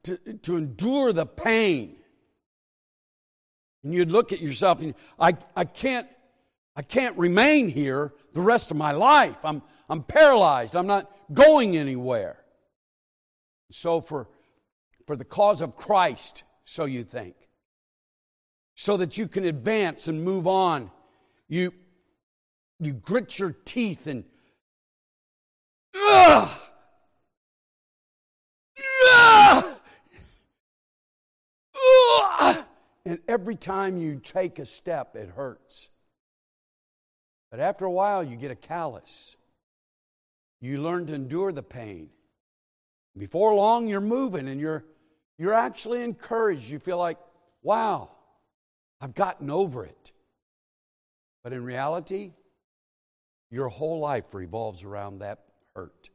[0.05, 1.97] to, to endure the pain.
[3.83, 6.09] And you'd look at yourself and I, I can't
[6.79, 9.35] I can't remain here the rest of my life.
[9.43, 10.77] I'm, I'm paralyzed.
[10.77, 12.39] I'm not going anywhere.
[13.73, 14.29] So, for,
[15.05, 17.35] for the cause of Christ, so you think,
[18.77, 20.93] so that you can advance and move on,
[21.49, 21.75] you,
[22.79, 24.23] you grit your teeth and,
[26.01, 26.49] ugh,
[33.05, 35.89] and every time you take a step, it hurts.
[37.51, 39.37] But after a while, you get a callus.
[40.61, 42.11] You learn to endure the pain.
[43.17, 44.85] Before long, you're moving and you're,
[45.39, 46.71] you're actually encouraged.
[46.71, 47.19] You feel like,
[47.63, 48.11] wow,
[49.01, 50.13] I've gotten over it.
[51.43, 52.33] But in reality,
[53.51, 55.41] your whole life revolves around that
[55.75, 56.11] hurt.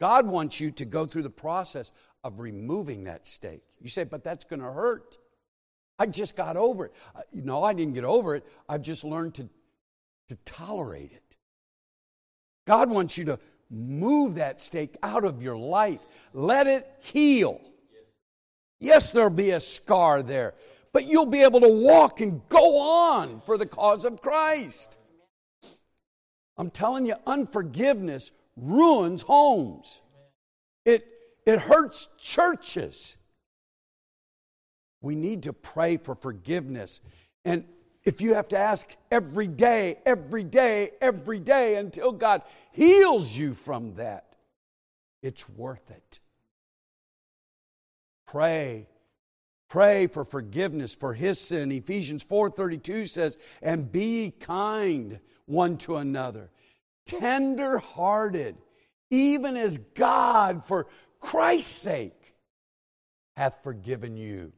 [0.00, 1.92] God wants you to go through the process
[2.24, 3.62] of removing that stake.
[3.80, 5.18] You say, but that's going to hurt.
[6.02, 6.92] I just got over it.
[7.32, 8.44] No, I didn't get over it.
[8.68, 9.48] I've just learned to,
[10.30, 11.36] to tolerate it.
[12.66, 13.38] God wants you to
[13.70, 16.00] move that stake out of your life,
[16.32, 17.60] let it heal.
[18.80, 20.54] Yes, there'll be a scar there,
[20.92, 24.98] but you'll be able to walk and go on for the cause of Christ.
[26.56, 30.02] I'm telling you, unforgiveness ruins homes.
[30.84, 31.06] It,
[31.46, 33.16] it hurts churches.
[35.02, 37.00] We need to pray for forgiveness.
[37.44, 37.64] And
[38.04, 43.52] if you have to ask every day, every day, every day until God heals you
[43.52, 44.36] from that,
[45.22, 46.20] it's worth it.
[48.26, 48.88] Pray.
[49.68, 51.72] Pray for forgiveness for his sin.
[51.72, 56.50] Ephesians 4:32 says, "And be kind one to another,
[57.06, 58.56] tender-hearted,
[59.10, 60.86] even as God for
[61.20, 62.34] Christ's sake
[63.36, 64.52] hath forgiven you."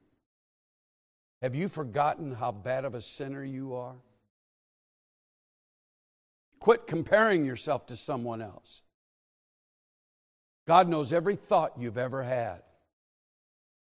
[1.45, 3.97] Have you forgotten how bad of a sinner you are?
[6.59, 8.81] Quit comparing yourself to someone else.
[10.67, 12.63] God knows every thought you've ever had.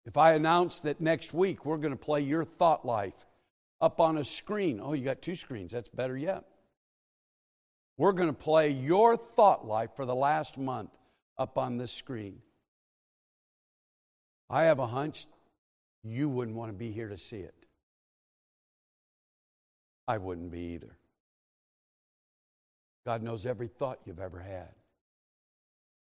[0.05, 3.25] If I announce that next week we're going to play your thought life
[3.81, 6.45] up on a screen, oh, you got two screens, that's better yet.
[7.97, 10.91] We're going to play your thought life for the last month
[11.37, 12.37] up on this screen.
[14.49, 15.27] I have a hunch
[16.03, 17.55] you wouldn't want to be here to see it.
[20.07, 20.97] I wouldn't be either.
[23.05, 24.73] God knows every thought you've ever had.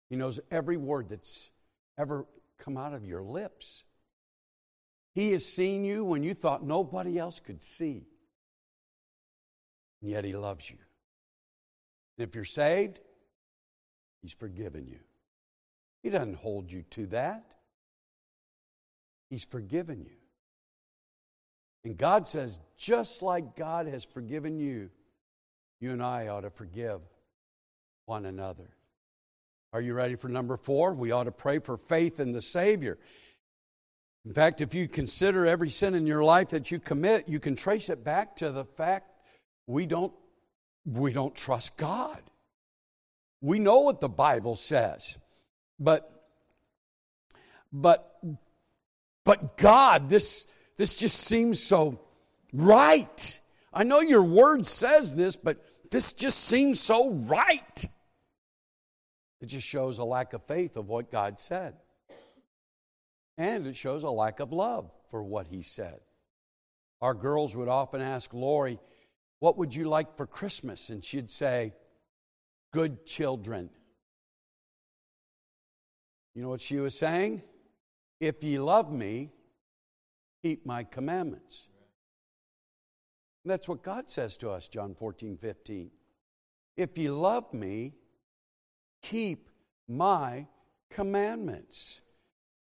[0.09, 1.49] He knows every word that's
[1.97, 2.25] ever
[2.59, 3.85] come out of your lips.
[5.13, 8.05] He has seen you when you thought nobody else could see.
[10.01, 10.77] And yet He loves you.
[12.17, 12.99] And if you're saved,
[14.21, 14.99] He's forgiven you.
[16.03, 17.54] He doesn't hold you to that.
[19.29, 20.17] He's forgiven you.
[21.83, 24.89] And God says, just like God has forgiven you,
[25.79, 27.01] you and I ought to forgive
[28.05, 28.69] one another.
[29.73, 30.93] Are you ready for number four?
[30.93, 32.97] We ought to pray for faith in the Savior.
[34.25, 37.55] In fact, if you consider every sin in your life that you commit, you can
[37.55, 39.11] trace it back to the fact
[39.67, 40.13] we don't,
[40.85, 42.21] we don't trust God.
[43.41, 45.17] We know what the Bible says,
[45.79, 46.11] but
[47.71, 48.14] but
[49.25, 50.45] but God, this,
[50.77, 51.99] this just seems so
[52.53, 53.41] right.
[53.73, 57.89] I know your word says this, but this just seems so right.
[59.41, 61.73] It just shows a lack of faith of what God said.
[63.37, 65.99] And it shows a lack of love for what He said.
[67.01, 68.79] Our girls would often ask Lori,
[69.39, 70.89] What would you like for Christmas?
[70.89, 71.73] And she'd say,
[72.71, 73.69] Good children.
[76.33, 77.41] You know what she was saying?
[78.25, 79.29] If ye love me,
[80.41, 81.67] keep my commandments.
[83.43, 85.91] And that's what God says to us, John 14, 15.
[86.75, 87.93] If you love me,
[89.03, 89.47] keep
[89.87, 90.47] my
[90.89, 92.01] commandments.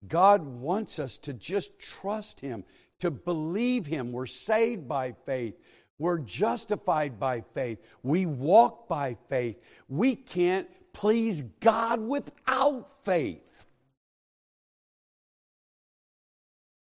[0.09, 2.65] God wants us to just trust Him,
[3.01, 4.11] to believe Him.
[4.11, 5.61] We're saved by faith.
[5.99, 7.79] We're justified by faith.
[8.03, 9.61] We walk by faith.
[9.91, 13.52] We can't please God without faith.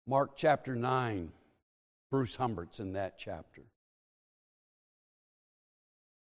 [0.09, 1.29] Mark chapter 9,
[2.09, 3.63] Bruce Humbert's in that chapter.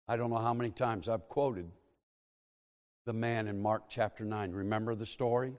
[0.07, 1.70] I don't know how many times I've quoted
[3.07, 4.53] the man in Mark chapter 9.
[4.53, 5.55] Remember the story?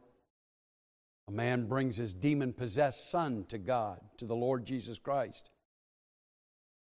[1.28, 5.50] A man brings his demon possessed son to God, to the Lord Jesus Christ.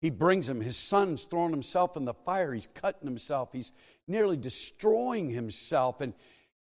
[0.01, 0.59] He brings him.
[0.59, 2.53] His son's throwing himself in the fire.
[2.53, 3.53] He's cutting himself.
[3.53, 3.71] He's
[4.09, 6.01] nearly destroying himself.
[6.01, 6.13] And,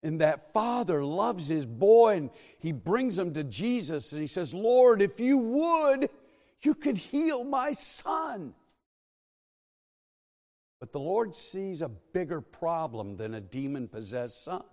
[0.03, 4.53] and that father loves his boy and he brings him to Jesus and he says,
[4.53, 6.11] Lord, if you would,
[6.63, 8.55] you could heal my son.
[10.81, 14.65] But the Lord sees a bigger problem than a demon possessed son.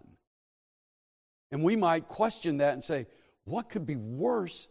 [1.51, 3.05] And we might question that and say,
[3.45, 4.67] what could be worse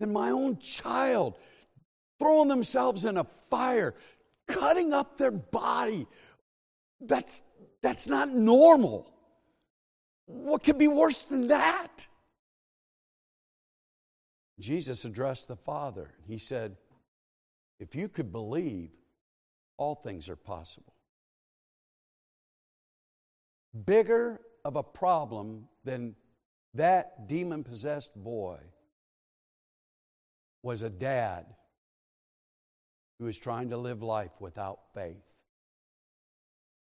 [0.00, 1.36] than my own child
[2.18, 3.94] throwing themselves in a fire,
[4.46, 6.06] cutting up their body?
[7.00, 7.42] That's,
[7.82, 9.12] that's not normal.
[10.28, 12.06] What could be worse than that?
[14.60, 16.10] Jesus addressed the Father.
[16.26, 16.76] He said,
[17.80, 18.90] If you could believe,
[19.78, 20.92] all things are possible.
[23.86, 26.14] Bigger of a problem than
[26.74, 28.58] that demon possessed boy
[30.62, 31.46] was a dad
[33.18, 35.24] who was trying to live life without faith.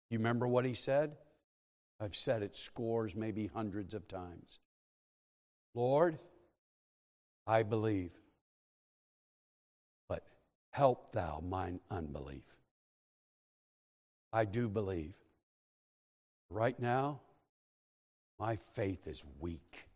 [0.09, 1.17] You remember what he said?
[2.01, 4.59] I've said it scores, maybe hundreds of times.
[5.75, 6.19] Lord,
[7.47, 8.13] I believe,
[10.09, 10.25] but
[10.71, 12.45] help thou mine unbelief.
[14.33, 15.15] I do believe.
[16.51, 17.21] Right now,
[18.39, 19.87] my faith is weak.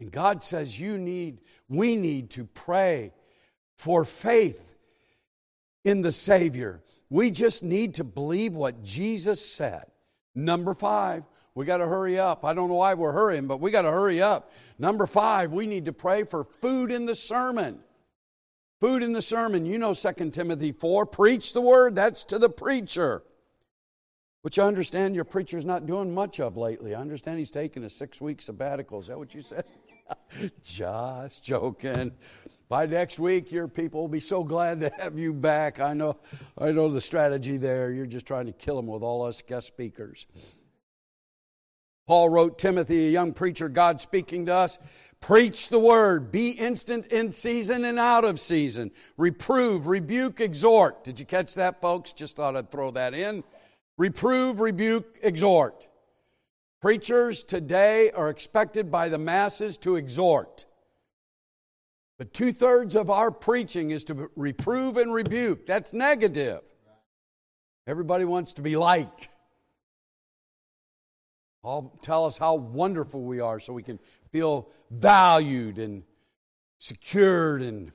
[0.00, 3.12] And God says you need, we need to pray
[3.76, 4.74] for faith
[5.84, 6.82] in the Savior.
[7.08, 9.89] We just need to believe what Jesus said.
[10.34, 11.24] Number five,
[11.54, 12.44] we got to hurry up.
[12.44, 14.52] I don't know why we're hurrying, but we got to hurry up.
[14.78, 17.80] Number five, we need to pray for food in the sermon.
[18.80, 21.04] Food in the sermon, you know 2 Timothy 4.
[21.06, 23.22] Preach the word, that's to the preacher.
[24.42, 26.94] Which I understand your preacher's not doing much of lately.
[26.94, 29.00] I understand he's taking a six week sabbatical.
[29.00, 29.64] Is that what you said?
[30.62, 32.12] Just joking.
[32.70, 35.80] By next week, your people will be so glad to have you back.
[35.80, 36.18] I know,
[36.56, 37.90] I know the strategy there.
[37.90, 40.28] You're just trying to kill them with all us guest speakers.
[42.06, 44.78] Paul wrote Timothy, a young preacher, God speaking to us.
[45.20, 46.30] Preach the word.
[46.30, 48.92] Be instant in season and out of season.
[49.16, 51.02] Reprove, rebuke, exhort.
[51.02, 52.12] Did you catch that, folks?
[52.12, 53.42] Just thought I'd throw that in.
[53.98, 55.88] Reprove, rebuke, exhort.
[56.80, 60.66] Preachers today are expected by the masses to exhort.
[62.20, 65.64] But two thirds of our preaching is to reprove and rebuke.
[65.64, 66.60] That's negative.
[67.86, 69.30] Everybody wants to be liked.
[71.62, 73.98] All tell us how wonderful we are so we can
[74.32, 76.02] feel valued and
[76.76, 77.90] secured and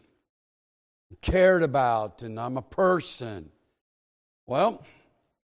[1.22, 3.52] cared about, and I'm a person.
[4.48, 4.84] Well,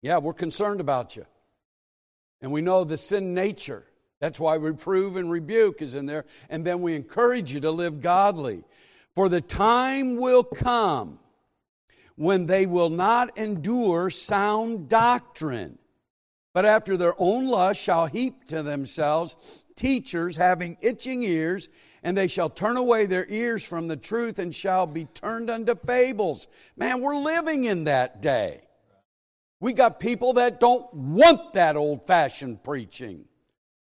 [0.03, 1.25] yeah, we're concerned about you.
[2.39, 3.83] And we know the sin nature.
[4.19, 6.25] That's why reprove and rebuke is in there.
[6.49, 8.63] And then we encourage you to live godly.
[9.15, 11.19] For the time will come
[12.15, 15.77] when they will not endure sound doctrine,
[16.53, 21.69] but after their own lust shall heap to themselves teachers having itching ears,
[22.03, 25.73] and they shall turn away their ears from the truth and shall be turned unto
[25.73, 26.49] fables.
[26.75, 28.61] Man, we're living in that day.
[29.61, 33.28] We got people that don't want that old fashioned preaching.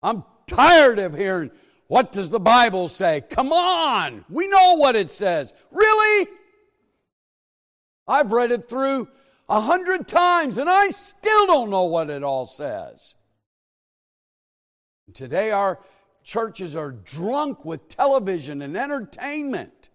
[0.03, 1.49] I'm tired of hearing,
[1.87, 3.21] what does the Bible say?
[3.29, 5.53] Come on, we know what it says.
[5.71, 6.27] Really?
[8.07, 9.07] I've read it through
[9.47, 13.15] a hundred times and I still don't know what it all says.
[15.13, 15.79] Today, our
[16.23, 19.89] churches are drunk with television and entertainment.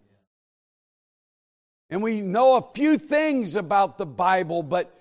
[1.91, 4.95] And we know a few things about the Bible, but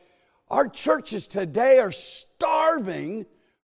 [0.49, 3.25] our churches today are starving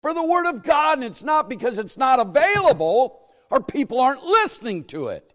[0.02, 4.24] for the Word of God, and it's not because it's not available or people aren't
[4.24, 5.34] listening to it.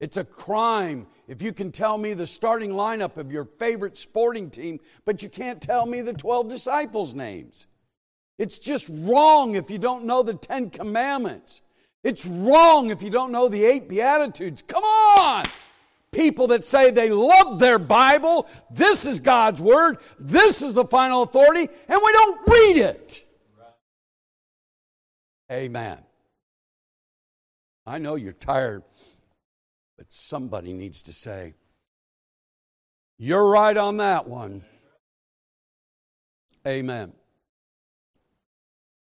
[0.00, 4.50] It's a crime if you can tell me the starting lineup of your favorite sporting
[4.50, 7.66] team, but you can't tell me the 12 disciples' names.
[8.38, 11.62] It's just wrong if you don't know the Ten Commandments.
[12.04, 14.62] It's wrong if you don't know the eight Beatitudes.
[14.62, 15.44] Come on!
[16.10, 18.48] people that say they love their Bible.
[18.70, 19.98] This is God's Word.
[20.18, 23.24] This is the final authority, and we don't read it.
[25.50, 25.98] Amen.
[27.86, 28.82] I know you're tired,
[29.96, 31.54] but somebody needs to say,
[33.16, 34.62] You're right on that one.
[36.66, 37.12] Amen.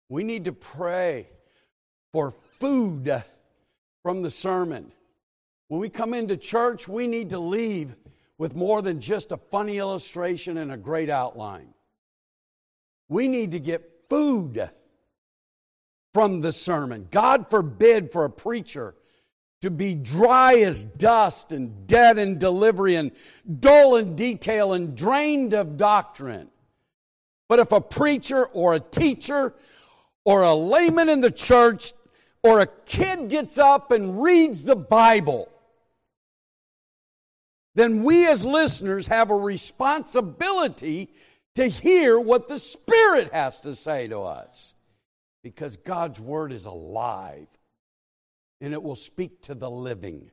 [0.08, 1.28] We need to pray
[2.14, 3.24] for food
[4.04, 4.92] from the sermon.
[5.68, 7.96] When we come into church, we need to leave
[8.38, 11.74] with more than just a funny illustration and a great outline.
[13.08, 14.70] We need to get food
[16.14, 17.08] from the sermon.
[17.12, 18.96] God forbid for a preacher
[19.62, 23.12] to be dry as dust and dead in delivery and
[23.60, 26.50] dull in detail and drained of doctrine.
[27.48, 29.54] But if a preacher or a teacher
[30.26, 31.94] or a layman in the church
[32.44, 35.48] or a kid gets up and reads the Bible,
[37.76, 41.10] then we as listeners have a responsibility
[41.56, 44.74] to hear what the Spirit has to say to us.
[45.44, 47.48] Because God's Word is alive
[48.60, 50.32] and it will speak to the living.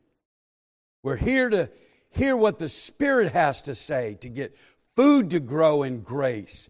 [1.03, 1.71] We're here to
[2.11, 4.57] hear what the Spirit has to say to get
[4.95, 6.69] food to grow in grace.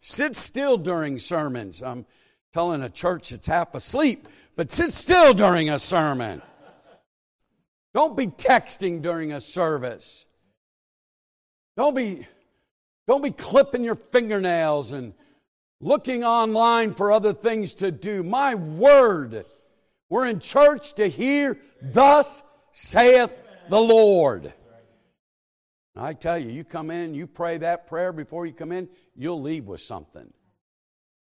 [0.00, 1.82] Sit still during sermons.
[1.82, 2.06] I'm
[2.52, 6.42] telling a church that's half asleep, but sit still during a sermon.
[7.92, 10.26] Don't be texting during a service.
[11.76, 12.26] Don't be,
[13.08, 15.14] don't be clipping your fingernails and
[15.80, 18.22] looking online for other things to do.
[18.22, 19.44] My word,
[20.08, 23.34] we're in church to hear, Thus saith
[23.68, 24.52] the Lord.
[25.96, 29.42] I tell you, you come in, you pray that prayer before you come in, you'll
[29.42, 30.32] leave with something.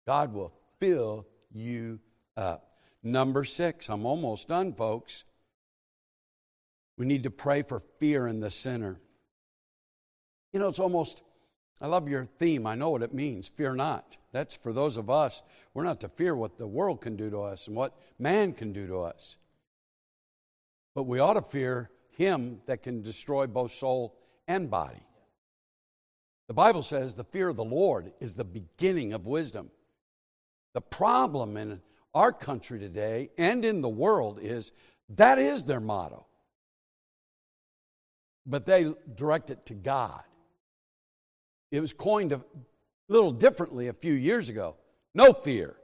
[0.05, 1.99] God will fill you
[2.35, 2.79] up.
[3.01, 5.23] Number six, I'm almost done, folks.
[6.97, 8.99] We need to pray for fear in the sinner.
[10.51, 11.23] You know, it's almost,
[11.79, 12.65] I love your theme.
[12.65, 13.47] I know what it means.
[13.47, 14.17] Fear not.
[14.31, 15.43] That's for those of us.
[15.73, 18.73] We're not to fear what the world can do to us and what man can
[18.73, 19.37] do to us.
[20.95, 24.17] But we ought to fear him that can destroy both soul
[24.47, 25.03] and body.
[26.47, 29.69] The Bible says the fear of the Lord is the beginning of wisdom.
[30.73, 31.81] The problem in
[32.15, 34.71] our country today and in the world is
[35.09, 36.25] that is their motto.
[38.45, 40.23] But they direct it to God.
[41.71, 42.41] It was coined a
[43.09, 44.75] little differently a few years ago
[45.17, 45.75] no fear.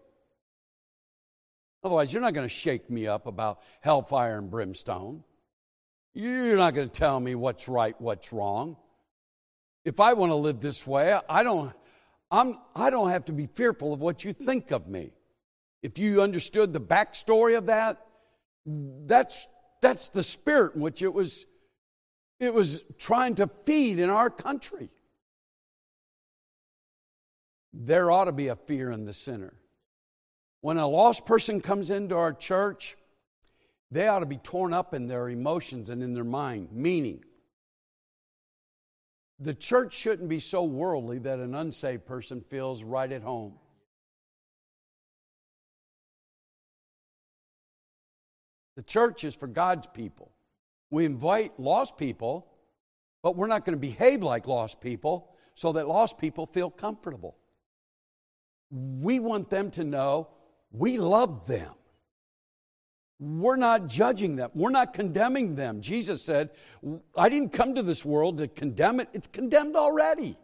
[1.83, 5.23] Otherwise, you're not going to shake me up about hellfire and brimstone.
[6.13, 8.77] You're not going to tell me what's right, what's wrong.
[9.83, 11.73] If I want to live this way, I don't,
[12.29, 15.13] I'm, I don't have to be fearful of what you think of me.
[15.81, 18.05] If you understood the backstory of that,
[18.65, 19.47] that's,
[19.81, 21.47] that's the spirit in which it was,
[22.39, 24.89] it was trying to feed in our country.
[27.73, 29.53] There ought to be a fear in the sinner.
[30.61, 32.95] When a lost person comes into our church,
[33.91, 37.23] they ought to be torn up in their emotions and in their mind, meaning,
[39.39, 43.55] the church shouldn't be so worldly that an unsaved person feels right at home.
[48.75, 50.31] The church is for God's people.
[50.89, 52.47] We invite lost people,
[53.21, 57.37] but we're not going to behave like lost people so that lost people feel comfortable.
[58.73, 60.29] We want them to know
[60.71, 61.71] we love them.
[63.19, 64.49] We're not judging them.
[64.55, 65.81] We're not condemning them.
[65.81, 66.49] Jesus said,
[67.15, 69.09] I didn't come to this world to condemn it.
[69.13, 70.35] It's condemned already.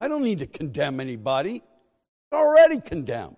[0.00, 1.56] I don't need to condemn anybody.
[1.56, 3.36] It's already condemned.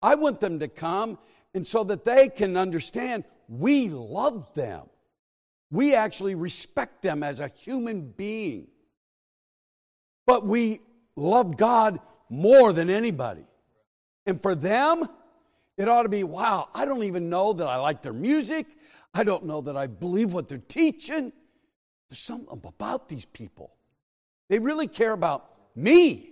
[0.00, 1.18] I want them to come
[1.52, 4.82] and so that they can understand we love them.
[5.70, 8.68] We actually respect them as a human being.
[10.26, 10.80] But we
[11.16, 13.46] love God more than anybody.
[14.26, 15.08] And for them,
[15.76, 18.66] it ought to be wow, I don't even know that I like their music.
[19.12, 21.32] I don't know that I believe what they're teaching.
[22.08, 23.72] There's something about these people.
[24.48, 26.30] They really care about me.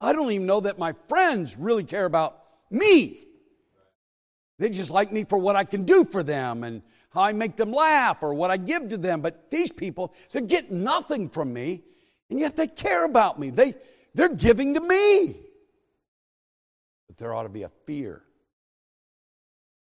[0.00, 2.38] I don't even know that my friends really care about
[2.70, 3.20] me.
[4.58, 7.56] They just like me for what I can do for them and how I make
[7.56, 9.20] them laugh or what I give to them.
[9.20, 11.82] But these people, they're getting nothing from me,
[12.28, 13.50] and yet they care about me.
[13.50, 13.74] They,
[14.14, 15.36] they're giving to me.
[17.08, 18.22] But there ought to be a fear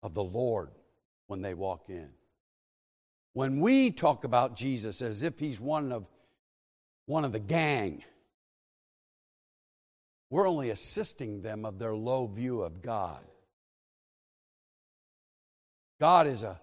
[0.02, 0.70] of the Lord
[1.26, 2.08] when they walk in.
[3.32, 6.06] When we talk about Jesus as if he's one of,
[7.06, 8.02] one of the gang,
[10.30, 13.24] we're only assisting them of their low view of God.
[16.00, 16.60] God is a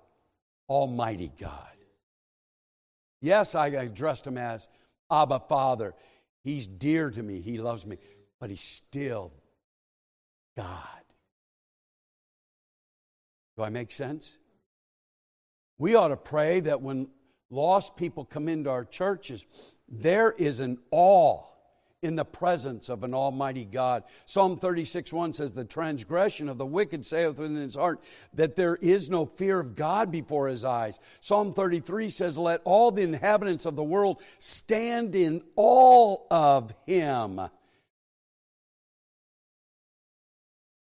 [0.70, 1.76] almighty God.
[3.22, 4.68] Yes, I addressed him as
[5.11, 5.93] Abba Father.
[6.46, 7.98] He's dear to me, he loves me,
[8.39, 9.34] but he's still
[10.56, 11.02] God.
[13.58, 14.38] Do I make sense?
[15.80, 17.08] We ought to pray that when
[17.50, 19.43] lost people come into our churches,
[19.89, 21.41] there is an awe
[22.06, 24.03] in the presence of an almighty God.
[24.26, 28.01] Psalm 36 1 says, The transgression of the wicked saith within his heart
[28.34, 30.99] that there is no fear of God before his eyes.
[31.20, 37.41] Psalm 33 says, Let all the inhabitants of the world stand in awe of him.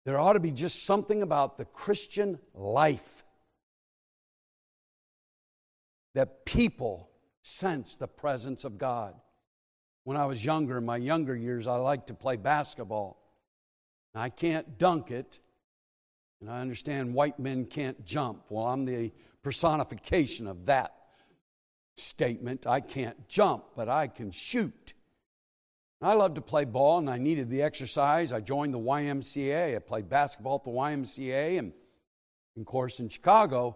[0.05, 3.24] There ought to be just something about the Christian life
[6.16, 7.10] that people
[7.41, 9.16] sense the presence of God.
[10.08, 13.22] When I was younger, in my younger years, I liked to play basketball.
[14.16, 15.41] I can't dunk it,
[16.39, 18.43] and I understand white men can't jump.
[18.47, 19.12] Well, I'm the
[19.43, 20.95] personification of that
[21.95, 22.66] statement.
[22.66, 24.93] I can't jump, but I can shoot.
[26.01, 28.32] I love to play ball, and I needed the exercise.
[28.32, 29.76] I joined the YMCA.
[29.76, 31.74] I played basketball at the YMCA, and
[32.58, 33.76] of course, in Chicago,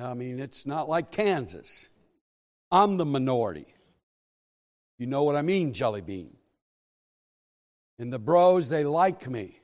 [0.00, 1.90] I mean, it's not like Kansas.
[2.72, 3.75] I'm the minority.
[4.98, 6.36] You know what I mean, Jelly Bean.
[7.98, 9.60] And the bros, they like me.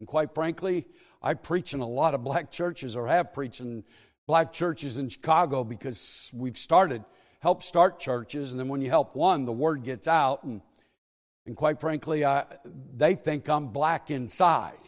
[0.00, 0.86] And quite frankly,
[1.20, 3.84] I preach in a lot of black churches or have preached in
[4.26, 7.04] black churches in Chicago because we've started,
[7.40, 8.50] helped start churches.
[8.50, 10.42] And then when you help one, the word gets out.
[10.44, 10.60] And,
[11.46, 12.44] and quite frankly, I,
[12.96, 14.78] they think I'm black inside.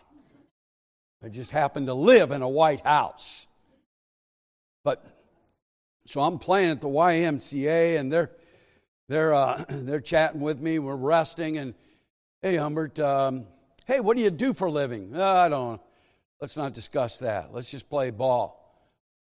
[1.23, 3.47] I just happen to live in a White House.
[4.85, 5.05] But
[6.07, 8.31] so I'm playing at the YMCA and they're
[9.09, 10.79] they're, uh, they're chatting with me.
[10.79, 11.59] We're resting.
[11.59, 11.75] And
[12.43, 13.47] hey, Humbert, um,
[13.87, 15.13] hey, what do you do for a living?
[15.15, 15.81] Uh, I don't
[16.45, 17.55] Let's not discuss that.
[17.55, 18.61] Let's just play ball.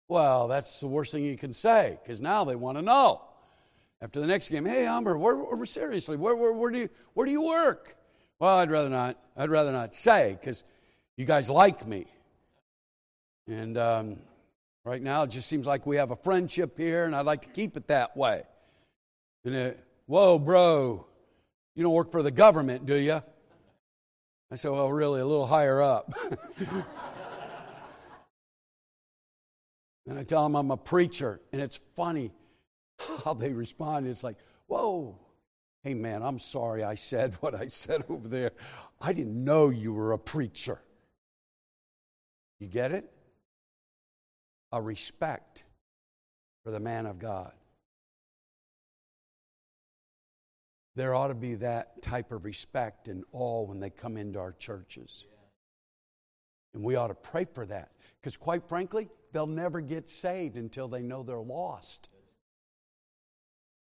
[0.07, 3.23] Well, that's the worst thing you can say because now they want to know.
[3.99, 7.25] After the next game, hey, Humbert, where, where, seriously, where, where, where, do you, where
[7.25, 7.97] do you work?
[8.37, 9.17] Well, I'd rather not.
[9.35, 10.63] I'd rather not say because
[11.17, 12.05] you guys like me.
[13.47, 14.17] And um,
[14.85, 17.49] right now, it just seems like we have a friendship here, and I'd like to
[17.49, 18.43] keep it that way.
[19.45, 21.05] And it, whoa, bro,
[21.75, 23.21] you don't work for the government, do you?
[24.51, 26.11] I said, well, really, a little higher up.
[30.07, 32.31] and I tell them I'm a preacher, and it's funny
[33.23, 34.07] how they respond.
[34.07, 34.37] It's like,
[34.67, 35.19] whoa,
[35.83, 38.51] hey, man, I'm sorry I said what I said over there.
[38.99, 40.81] I didn't know you were a preacher.
[42.59, 43.09] You get it?
[44.71, 45.63] A respect
[46.63, 47.53] for the man of God.
[50.95, 54.53] There ought to be that type of respect and awe when they come into our
[54.53, 55.25] churches.
[56.73, 57.91] And we ought to pray for that.
[58.19, 62.09] Because, quite frankly, they'll never get saved until they know they're lost.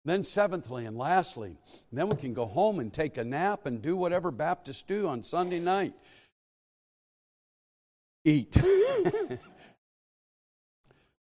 [0.05, 1.57] Then, seventhly and lastly,
[1.93, 5.23] then we can go home and take a nap and do whatever Baptists do on
[5.23, 5.95] Sunday night
[8.25, 8.53] eat.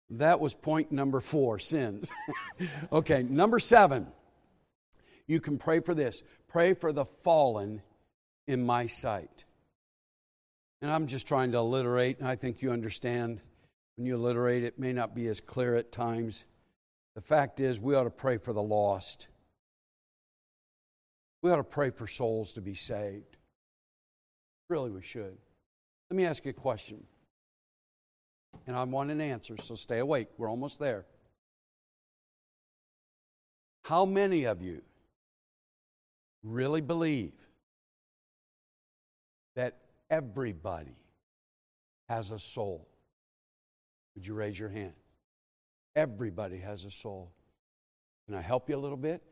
[0.09, 2.09] that was point number four sins.
[2.91, 4.07] okay, number seven
[5.27, 7.81] you can pray for this pray for the fallen
[8.47, 9.43] in my sight.
[10.81, 13.41] And I'm just trying to alliterate, and I think you understand
[13.95, 16.45] when you alliterate, it may not be as clear at times.
[17.15, 19.27] The fact is, we ought to pray for the lost.
[21.41, 23.37] We ought to pray for souls to be saved.
[24.69, 25.37] Really, we should.
[26.09, 27.03] Let me ask you a question.
[28.67, 30.27] And I want an answer, so stay awake.
[30.37, 31.05] We're almost there.
[33.83, 34.81] How many of you
[36.43, 37.33] really believe
[39.55, 39.77] that
[40.09, 40.95] everybody
[42.09, 42.87] has a soul?
[44.15, 44.93] Would you raise your hand?
[45.95, 47.31] Everybody has a soul.
[48.25, 49.23] Can I help you a little bit?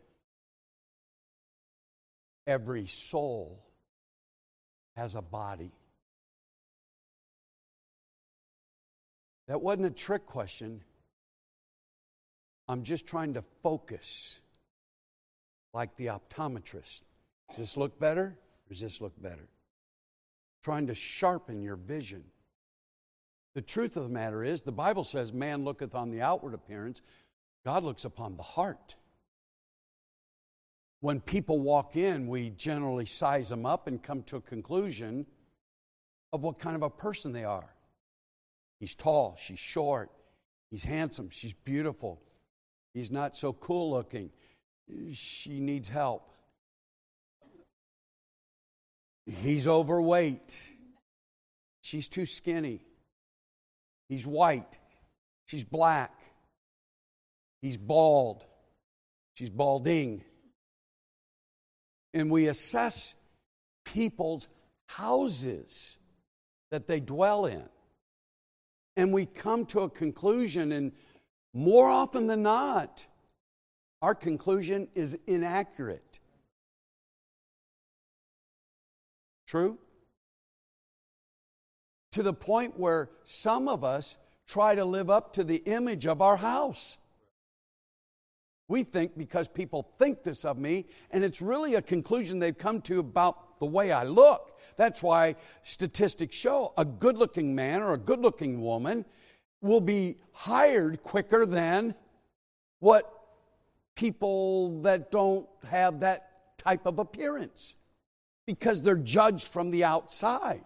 [2.48, 3.64] Every soul
[4.96, 5.72] has a body.
[9.48, 10.82] That wasn't a trick question.
[12.68, 14.42] I'm just trying to focus
[15.76, 17.02] like the optometrist.
[17.50, 18.36] Does this look better
[18.70, 19.48] does this look better?
[20.64, 22.24] Trying to sharpen your vision.
[23.54, 27.02] The truth of the matter is, the Bible says, Man looketh on the outward appearance,
[27.64, 28.96] God looks upon the heart.
[31.02, 35.26] When people walk in, we generally size them up and come to a conclusion
[36.34, 37.70] of what kind of a person they are.
[38.80, 40.10] He's tall, she's short,
[40.72, 42.22] he's handsome, she's beautiful,
[42.94, 44.32] he's not so cool looking,
[45.14, 46.32] she needs help.
[49.26, 50.60] He's overweight.
[51.82, 52.82] She's too skinny.
[54.08, 54.78] He's white.
[55.46, 56.14] She's black.
[57.62, 58.44] He's bald.
[59.34, 60.24] she's balding.
[62.14, 63.16] And we assess
[63.86, 64.48] people's
[64.88, 65.98] houses
[66.72, 67.64] that they dwell in.
[68.98, 70.92] And we come to a conclusion, and
[71.54, 73.06] more often than not,
[74.06, 76.20] our conclusion is inaccurate.
[79.48, 79.80] True?
[82.12, 86.22] To the point where some of us try to live up to the image of
[86.22, 87.00] our house.
[88.68, 92.82] We think because people think this of me, and it's really a conclusion they've come
[92.82, 94.60] to about the way I look.
[94.78, 99.04] That's why statistics show a good looking man or a good looking woman
[99.64, 101.96] will be hired quicker than
[102.82, 103.15] what
[103.96, 107.76] people that don't have that type of appearance
[108.46, 110.64] because they're judged from the outside.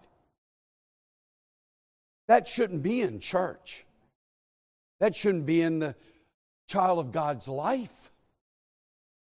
[2.28, 3.86] That shouldn't be in church.
[5.00, 5.96] That shouldn't be in the
[6.68, 8.10] child of God's life.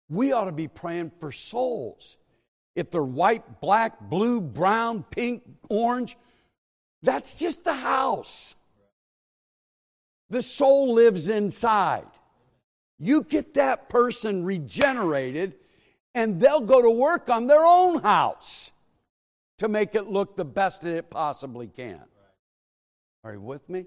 [0.08, 2.16] We ought to be praying for souls.
[2.74, 6.16] If they're white, black, blue, brown, pink, orange,
[7.02, 8.56] that's just the house.
[10.28, 12.06] The soul lives inside.
[12.98, 15.56] You get that person regenerated,
[16.14, 18.72] and they'll go to work on their own house
[19.58, 22.02] to make it look the best that it possibly can.
[23.24, 23.86] Are you with me?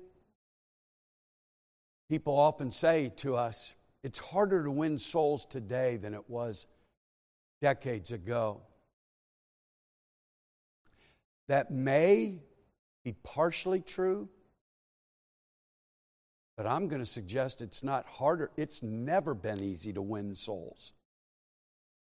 [2.09, 6.67] People often say to us, it's harder to win souls today than it was
[7.61, 8.61] decades ago.
[11.47, 12.35] That may
[13.03, 14.29] be partially true,
[16.59, 18.51] but I'm going to suggest it's not harder.
[18.57, 20.91] It's never been easy to win souls.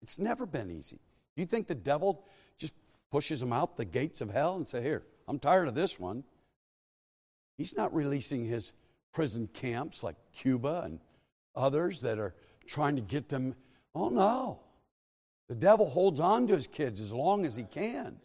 [0.01, 0.99] It's never been easy.
[1.37, 2.25] You think the devil
[2.57, 2.73] just
[3.13, 6.25] pushes them out the gates of hell and say, Here, I'm tired of this one?
[7.59, 8.73] He's not releasing his
[9.13, 11.01] prison camps like Cuba and
[11.55, 12.35] others that are
[12.67, 13.55] trying to get them.
[13.95, 14.61] Oh, no.
[15.51, 18.17] The devil holds on to his kids as long as he can.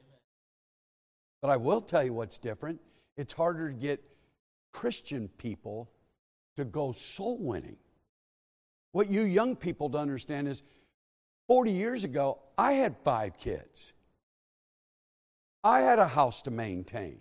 [1.42, 2.80] But I will tell you what's different.
[3.18, 4.02] It's harder to get
[4.72, 5.90] Christian people
[6.56, 7.78] to go soul winning.
[8.92, 10.64] What you young people don't understand is
[11.48, 13.94] 40 years ago, I had five kids.
[15.64, 17.20] I had a house to maintain.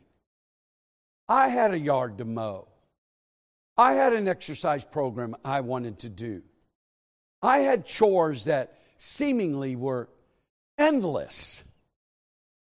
[1.28, 2.68] I had a yard to mow.
[3.76, 6.42] I had an exercise program I wanted to do.
[7.42, 10.08] I had chores that seemingly were
[10.78, 11.64] endless.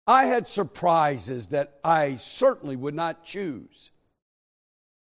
[0.07, 3.91] I had surprises that I certainly would not choose.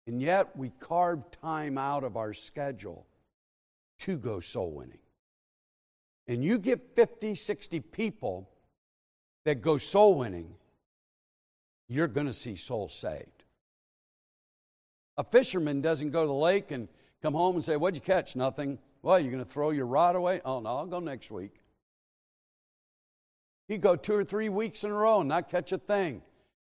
[0.06, 3.06] And yet we carve time out of our schedule
[4.00, 4.98] to go soul winning.
[6.28, 8.50] And you get 50, 60 people
[9.44, 10.54] that go soul winning,
[11.88, 13.44] you're going to see souls saved.
[15.18, 16.88] A fisherman doesn't go to the lake and
[17.22, 18.36] come home and say, What'd you catch?
[18.36, 18.78] Nothing.
[19.02, 20.40] Well, you're going to throw your rod away?
[20.44, 21.60] Oh, no, I'll go next week.
[23.68, 26.22] He'd go two or three weeks in a row and not catch a thing.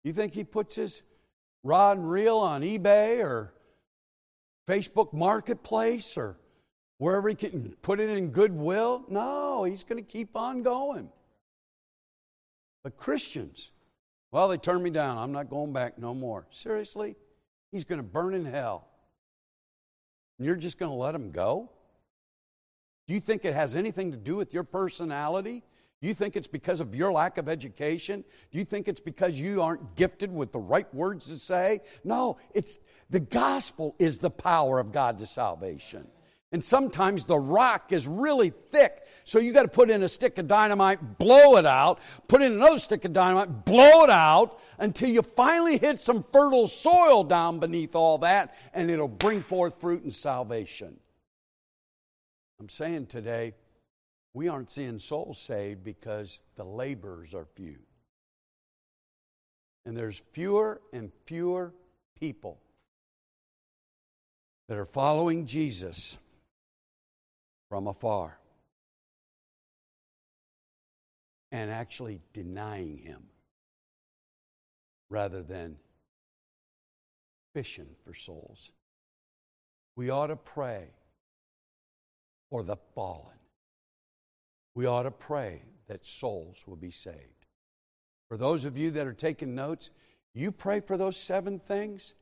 [0.02, 1.02] You think he puts his
[1.64, 3.52] rod and reel on eBay or
[4.68, 6.36] Facebook Marketplace or
[6.98, 9.04] wherever he can put it in goodwill?
[9.08, 11.08] No, he's going to keep on going.
[12.84, 13.72] But Christians,
[14.30, 15.18] well, they turned me down.
[15.18, 16.46] I'm not going back no more.
[16.50, 17.16] Seriously?
[17.72, 18.86] He's going to burn in hell.
[20.38, 21.70] And you're just going to let him go?
[23.08, 25.62] Do you think it has anything to do with your personality?
[26.04, 28.24] You think it's because of your lack of education?
[28.52, 31.80] Do you think it's because you aren't gifted with the right words to say?
[32.04, 32.78] No, it's
[33.08, 36.06] the gospel is the power of God to salvation.
[36.52, 39.02] And sometimes the rock is really thick.
[39.24, 42.52] So you got to put in a stick of dynamite, blow it out, put in
[42.52, 47.60] another stick of dynamite, blow it out until you finally hit some fertile soil down
[47.60, 50.98] beneath all that, and it'll bring forth fruit and salvation.
[52.60, 53.54] I'm saying today,
[54.34, 57.78] we aren't seeing souls saved because the laborers are few.
[59.86, 61.72] And there's fewer and fewer
[62.18, 62.58] people
[64.68, 66.18] that are following Jesus
[67.68, 68.38] from afar
[71.52, 73.22] and actually denying him
[75.10, 75.76] rather than
[77.52, 78.72] fishing for souls.
[79.94, 80.88] We ought to pray
[82.50, 83.36] for the fallen.
[84.74, 87.46] We ought to pray that souls will be saved.
[88.28, 89.90] For those of you that are taking notes,
[90.32, 92.14] you pray for those seven things,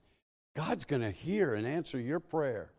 [0.54, 2.70] God's going to hear and answer your prayer.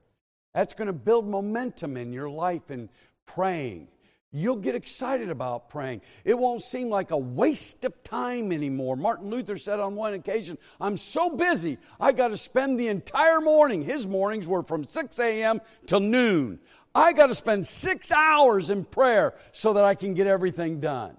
[0.53, 2.89] That's going to build momentum in your life in
[3.25, 3.87] praying.
[4.35, 6.01] You'll get excited about praying.
[6.25, 8.95] It won't seem like a waste of time anymore.
[8.95, 13.41] Martin Luther said on one occasion, I'm so busy, I got to spend the entire
[13.41, 13.83] morning.
[13.83, 15.61] His mornings were from 6 a.m.
[15.85, 16.59] till noon.
[16.95, 21.17] I got to spend six hours in prayer so that I can get everything done.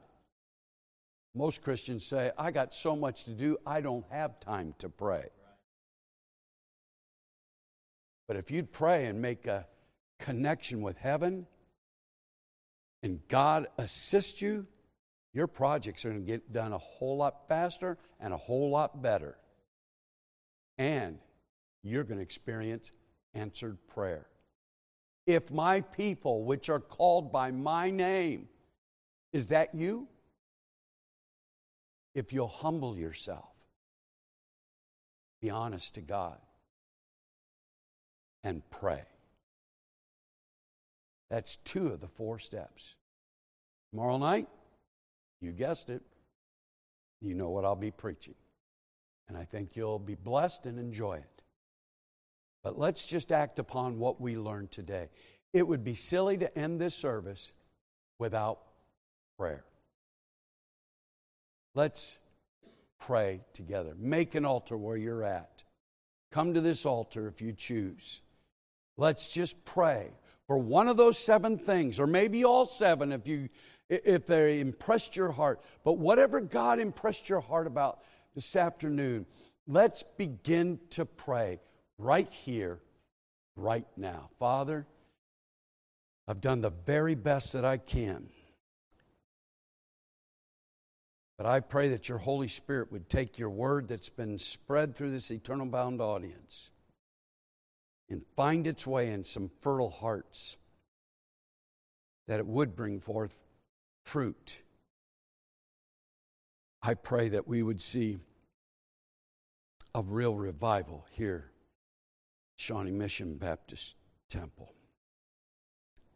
[1.35, 5.27] Most Christians say, I got so much to do, I don't have time to pray.
[8.29, 9.67] But if you'd pray and make a
[10.21, 11.47] connection with heaven
[13.03, 14.67] and God assist you,
[15.33, 19.03] your projects are going to get done a whole lot faster and a whole lot
[19.03, 19.37] better.
[20.79, 21.19] And
[21.83, 22.93] you're going to experience
[23.35, 24.27] answered prayer.
[25.27, 28.49] If my people, which are called by my name,
[29.33, 30.07] is that you?
[32.15, 33.51] If you'll humble yourself,
[35.41, 36.39] be honest to God,
[38.45, 39.03] and pray.
[41.31, 42.95] That's two of the four steps.
[43.91, 44.49] Tomorrow night,
[45.41, 46.03] you guessed it,
[47.21, 48.35] you know what I'll be preaching.
[49.29, 51.43] And I think you'll be blessed and enjoy it.
[52.65, 55.11] But let's just act upon what we learned today.
[55.53, 57.53] It would be silly to end this service
[58.19, 58.59] without
[59.39, 59.65] prayer.
[61.75, 62.19] Let's
[62.99, 63.95] pray together.
[63.99, 65.63] Make an altar where you're at.
[66.33, 68.23] Come to this altar if you choose.
[68.97, 70.11] Let's just pray
[70.47, 73.49] for one of those seven things, or maybe all seven if you
[73.91, 75.61] if they impressed your heart.
[75.85, 78.01] But whatever God impressed your heart about
[78.35, 79.27] this afternoon,
[79.67, 81.61] let's begin to pray
[81.99, 82.81] right here,
[83.57, 84.31] right now.
[84.39, 84.87] Father,
[86.27, 88.29] I've done the very best that I can.
[91.37, 95.11] But I pray that your Holy Spirit would take your word that's been spread through
[95.11, 96.71] this eternal bound audience
[98.09, 100.57] and find its way in some fertile hearts,
[102.29, 103.41] that it would bring forth
[104.05, 104.63] fruit.
[106.83, 108.19] I pray that we would see
[109.95, 111.51] a real revival here
[112.57, 113.97] Shawnee Mission Baptist
[114.29, 114.73] Temple.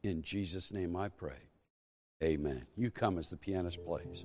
[0.02, 1.38] In Jesus' name I pray.
[2.22, 2.66] Amen.
[2.76, 4.24] You come as the pianist plays.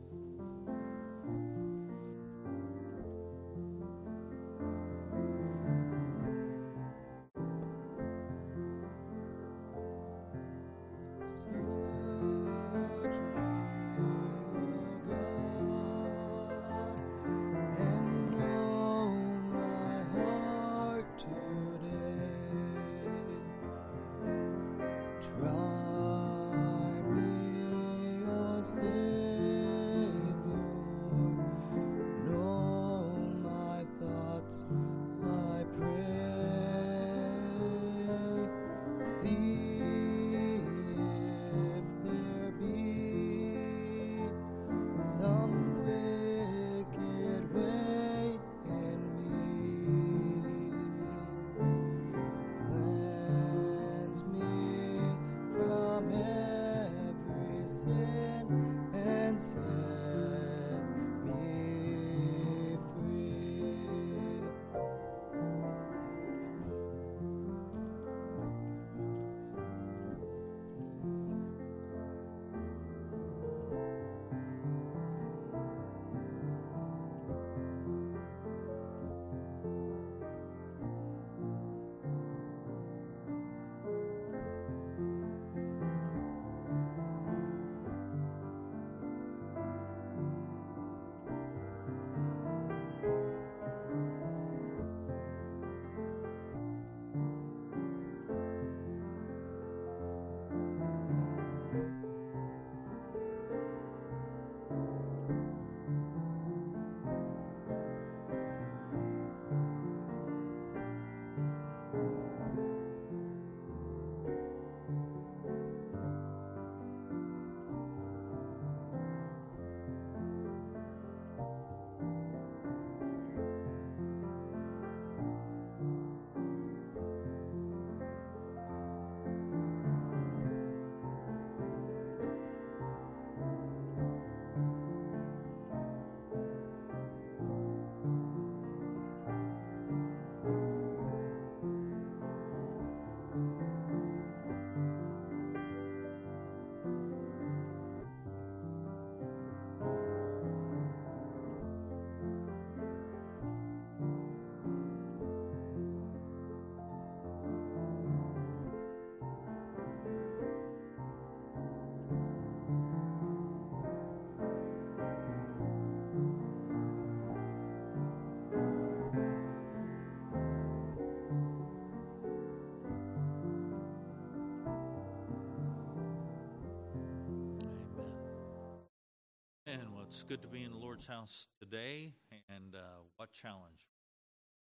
[180.13, 182.11] It's good to be in the Lord's house today,
[182.47, 183.87] and uh, what challenge!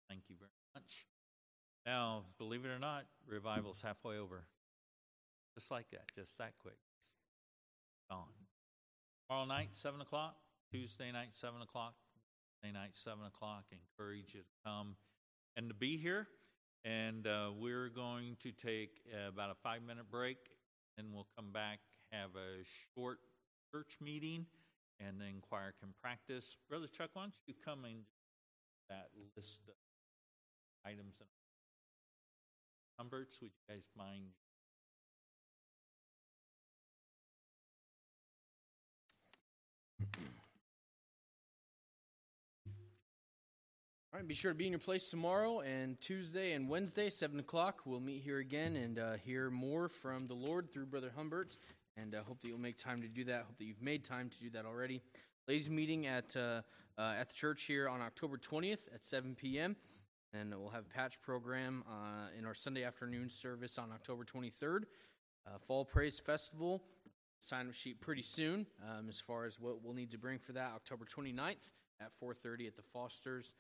[0.09, 1.07] Thank you very much.
[1.87, 4.43] Now, believe it or not, revival's halfway over.
[5.55, 6.75] Just like that, just that quick.
[8.11, 8.25] Gone.
[9.29, 10.35] Tomorrow night, 7 o'clock.
[10.73, 11.95] Tuesday night, 7 o'clock.
[12.65, 13.63] Wednesday night, 7 o'clock.
[13.71, 14.97] Encourage you to come
[15.57, 16.27] and to be here.
[16.85, 20.39] And uh, we're going to take uh, about a five minute break,
[20.99, 21.79] and we'll come back,
[22.11, 23.21] have a short
[23.71, 24.47] church meeting,
[25.01, 26.57] and then choir can practice.
[26.69, 28.05] Brother Chuck, why don't you come and
[28.89, 29.75] that list of
[30.85, 31.29] items and
[32.99, 33.41] Humberts?
[33.41, 34.25] Would you guys mind?
[44.11, 47.39] All right, be sure to be in your place tomorrow and Tuesday and Wednesday, 7
[47.39, 47.83] o'clock.
[47.85, 51.57] We'll meet here again and uh, hear more from the Lord through Brother Humbert.
[52.01, 53.45] And uh, hope that you'll make time to do that.
[53.47, 55.01] Hope that you've made time to do that already.
[55.49, 56.63] Ladies' meeting at, uh,
[56.97, 59.75] uh, at the church here on October 20th at 7 p.m.
[60.33, 64.83] And we'll have a patch program uh, in our Sunday afternoon service on October 23rd.
[65.47, 66.83] Uh, Fall Praise Festival,
[67.41, 70.53] sign up sheet pretty soon um, as far as what we'll need to bring for
[70.53, 70.73] that.
[70.75, 71.71] October 29th
[72.01, 73.55] at 4.30 at the Fosters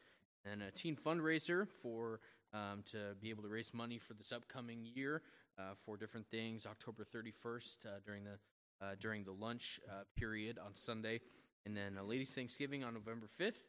[0.44, 2.20] and a teen fundraiser for
[2.52, 5.22] um, to be able to raise money for this upcoming year
[5.58, 6.66] uh, for different things.
[6.66, 8.38] October 31st uh, during the
[8.80, 11.20] uh, during the lunch uh, period on Sunday,
[11.66, 13.64] and then a ladies' Thanksgiving on November 5th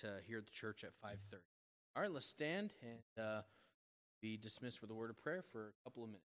[0.00, 1.36] to here at the church at 5:30.
[1.94, 3.42] All right, let's stand and uh,
[4.20, 6.28] be dismissed with a word of prayer for a couple of minutes.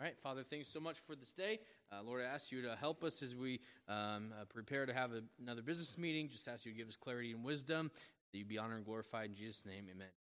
[0.00, 1.58] All right, Father, thanks so much for this day.
[1.90, 5.12] Uh, Lord, I ask you to help us as we um, uh, prepare to have
[5.12, 6.28] a, another business meeting.
[6.28, 7.90] Just ask you to give us clarity and wisdom
[8.32, 9.86] that you be honored and glorified in Jesus' name.
[9.90, 10.27] Amen.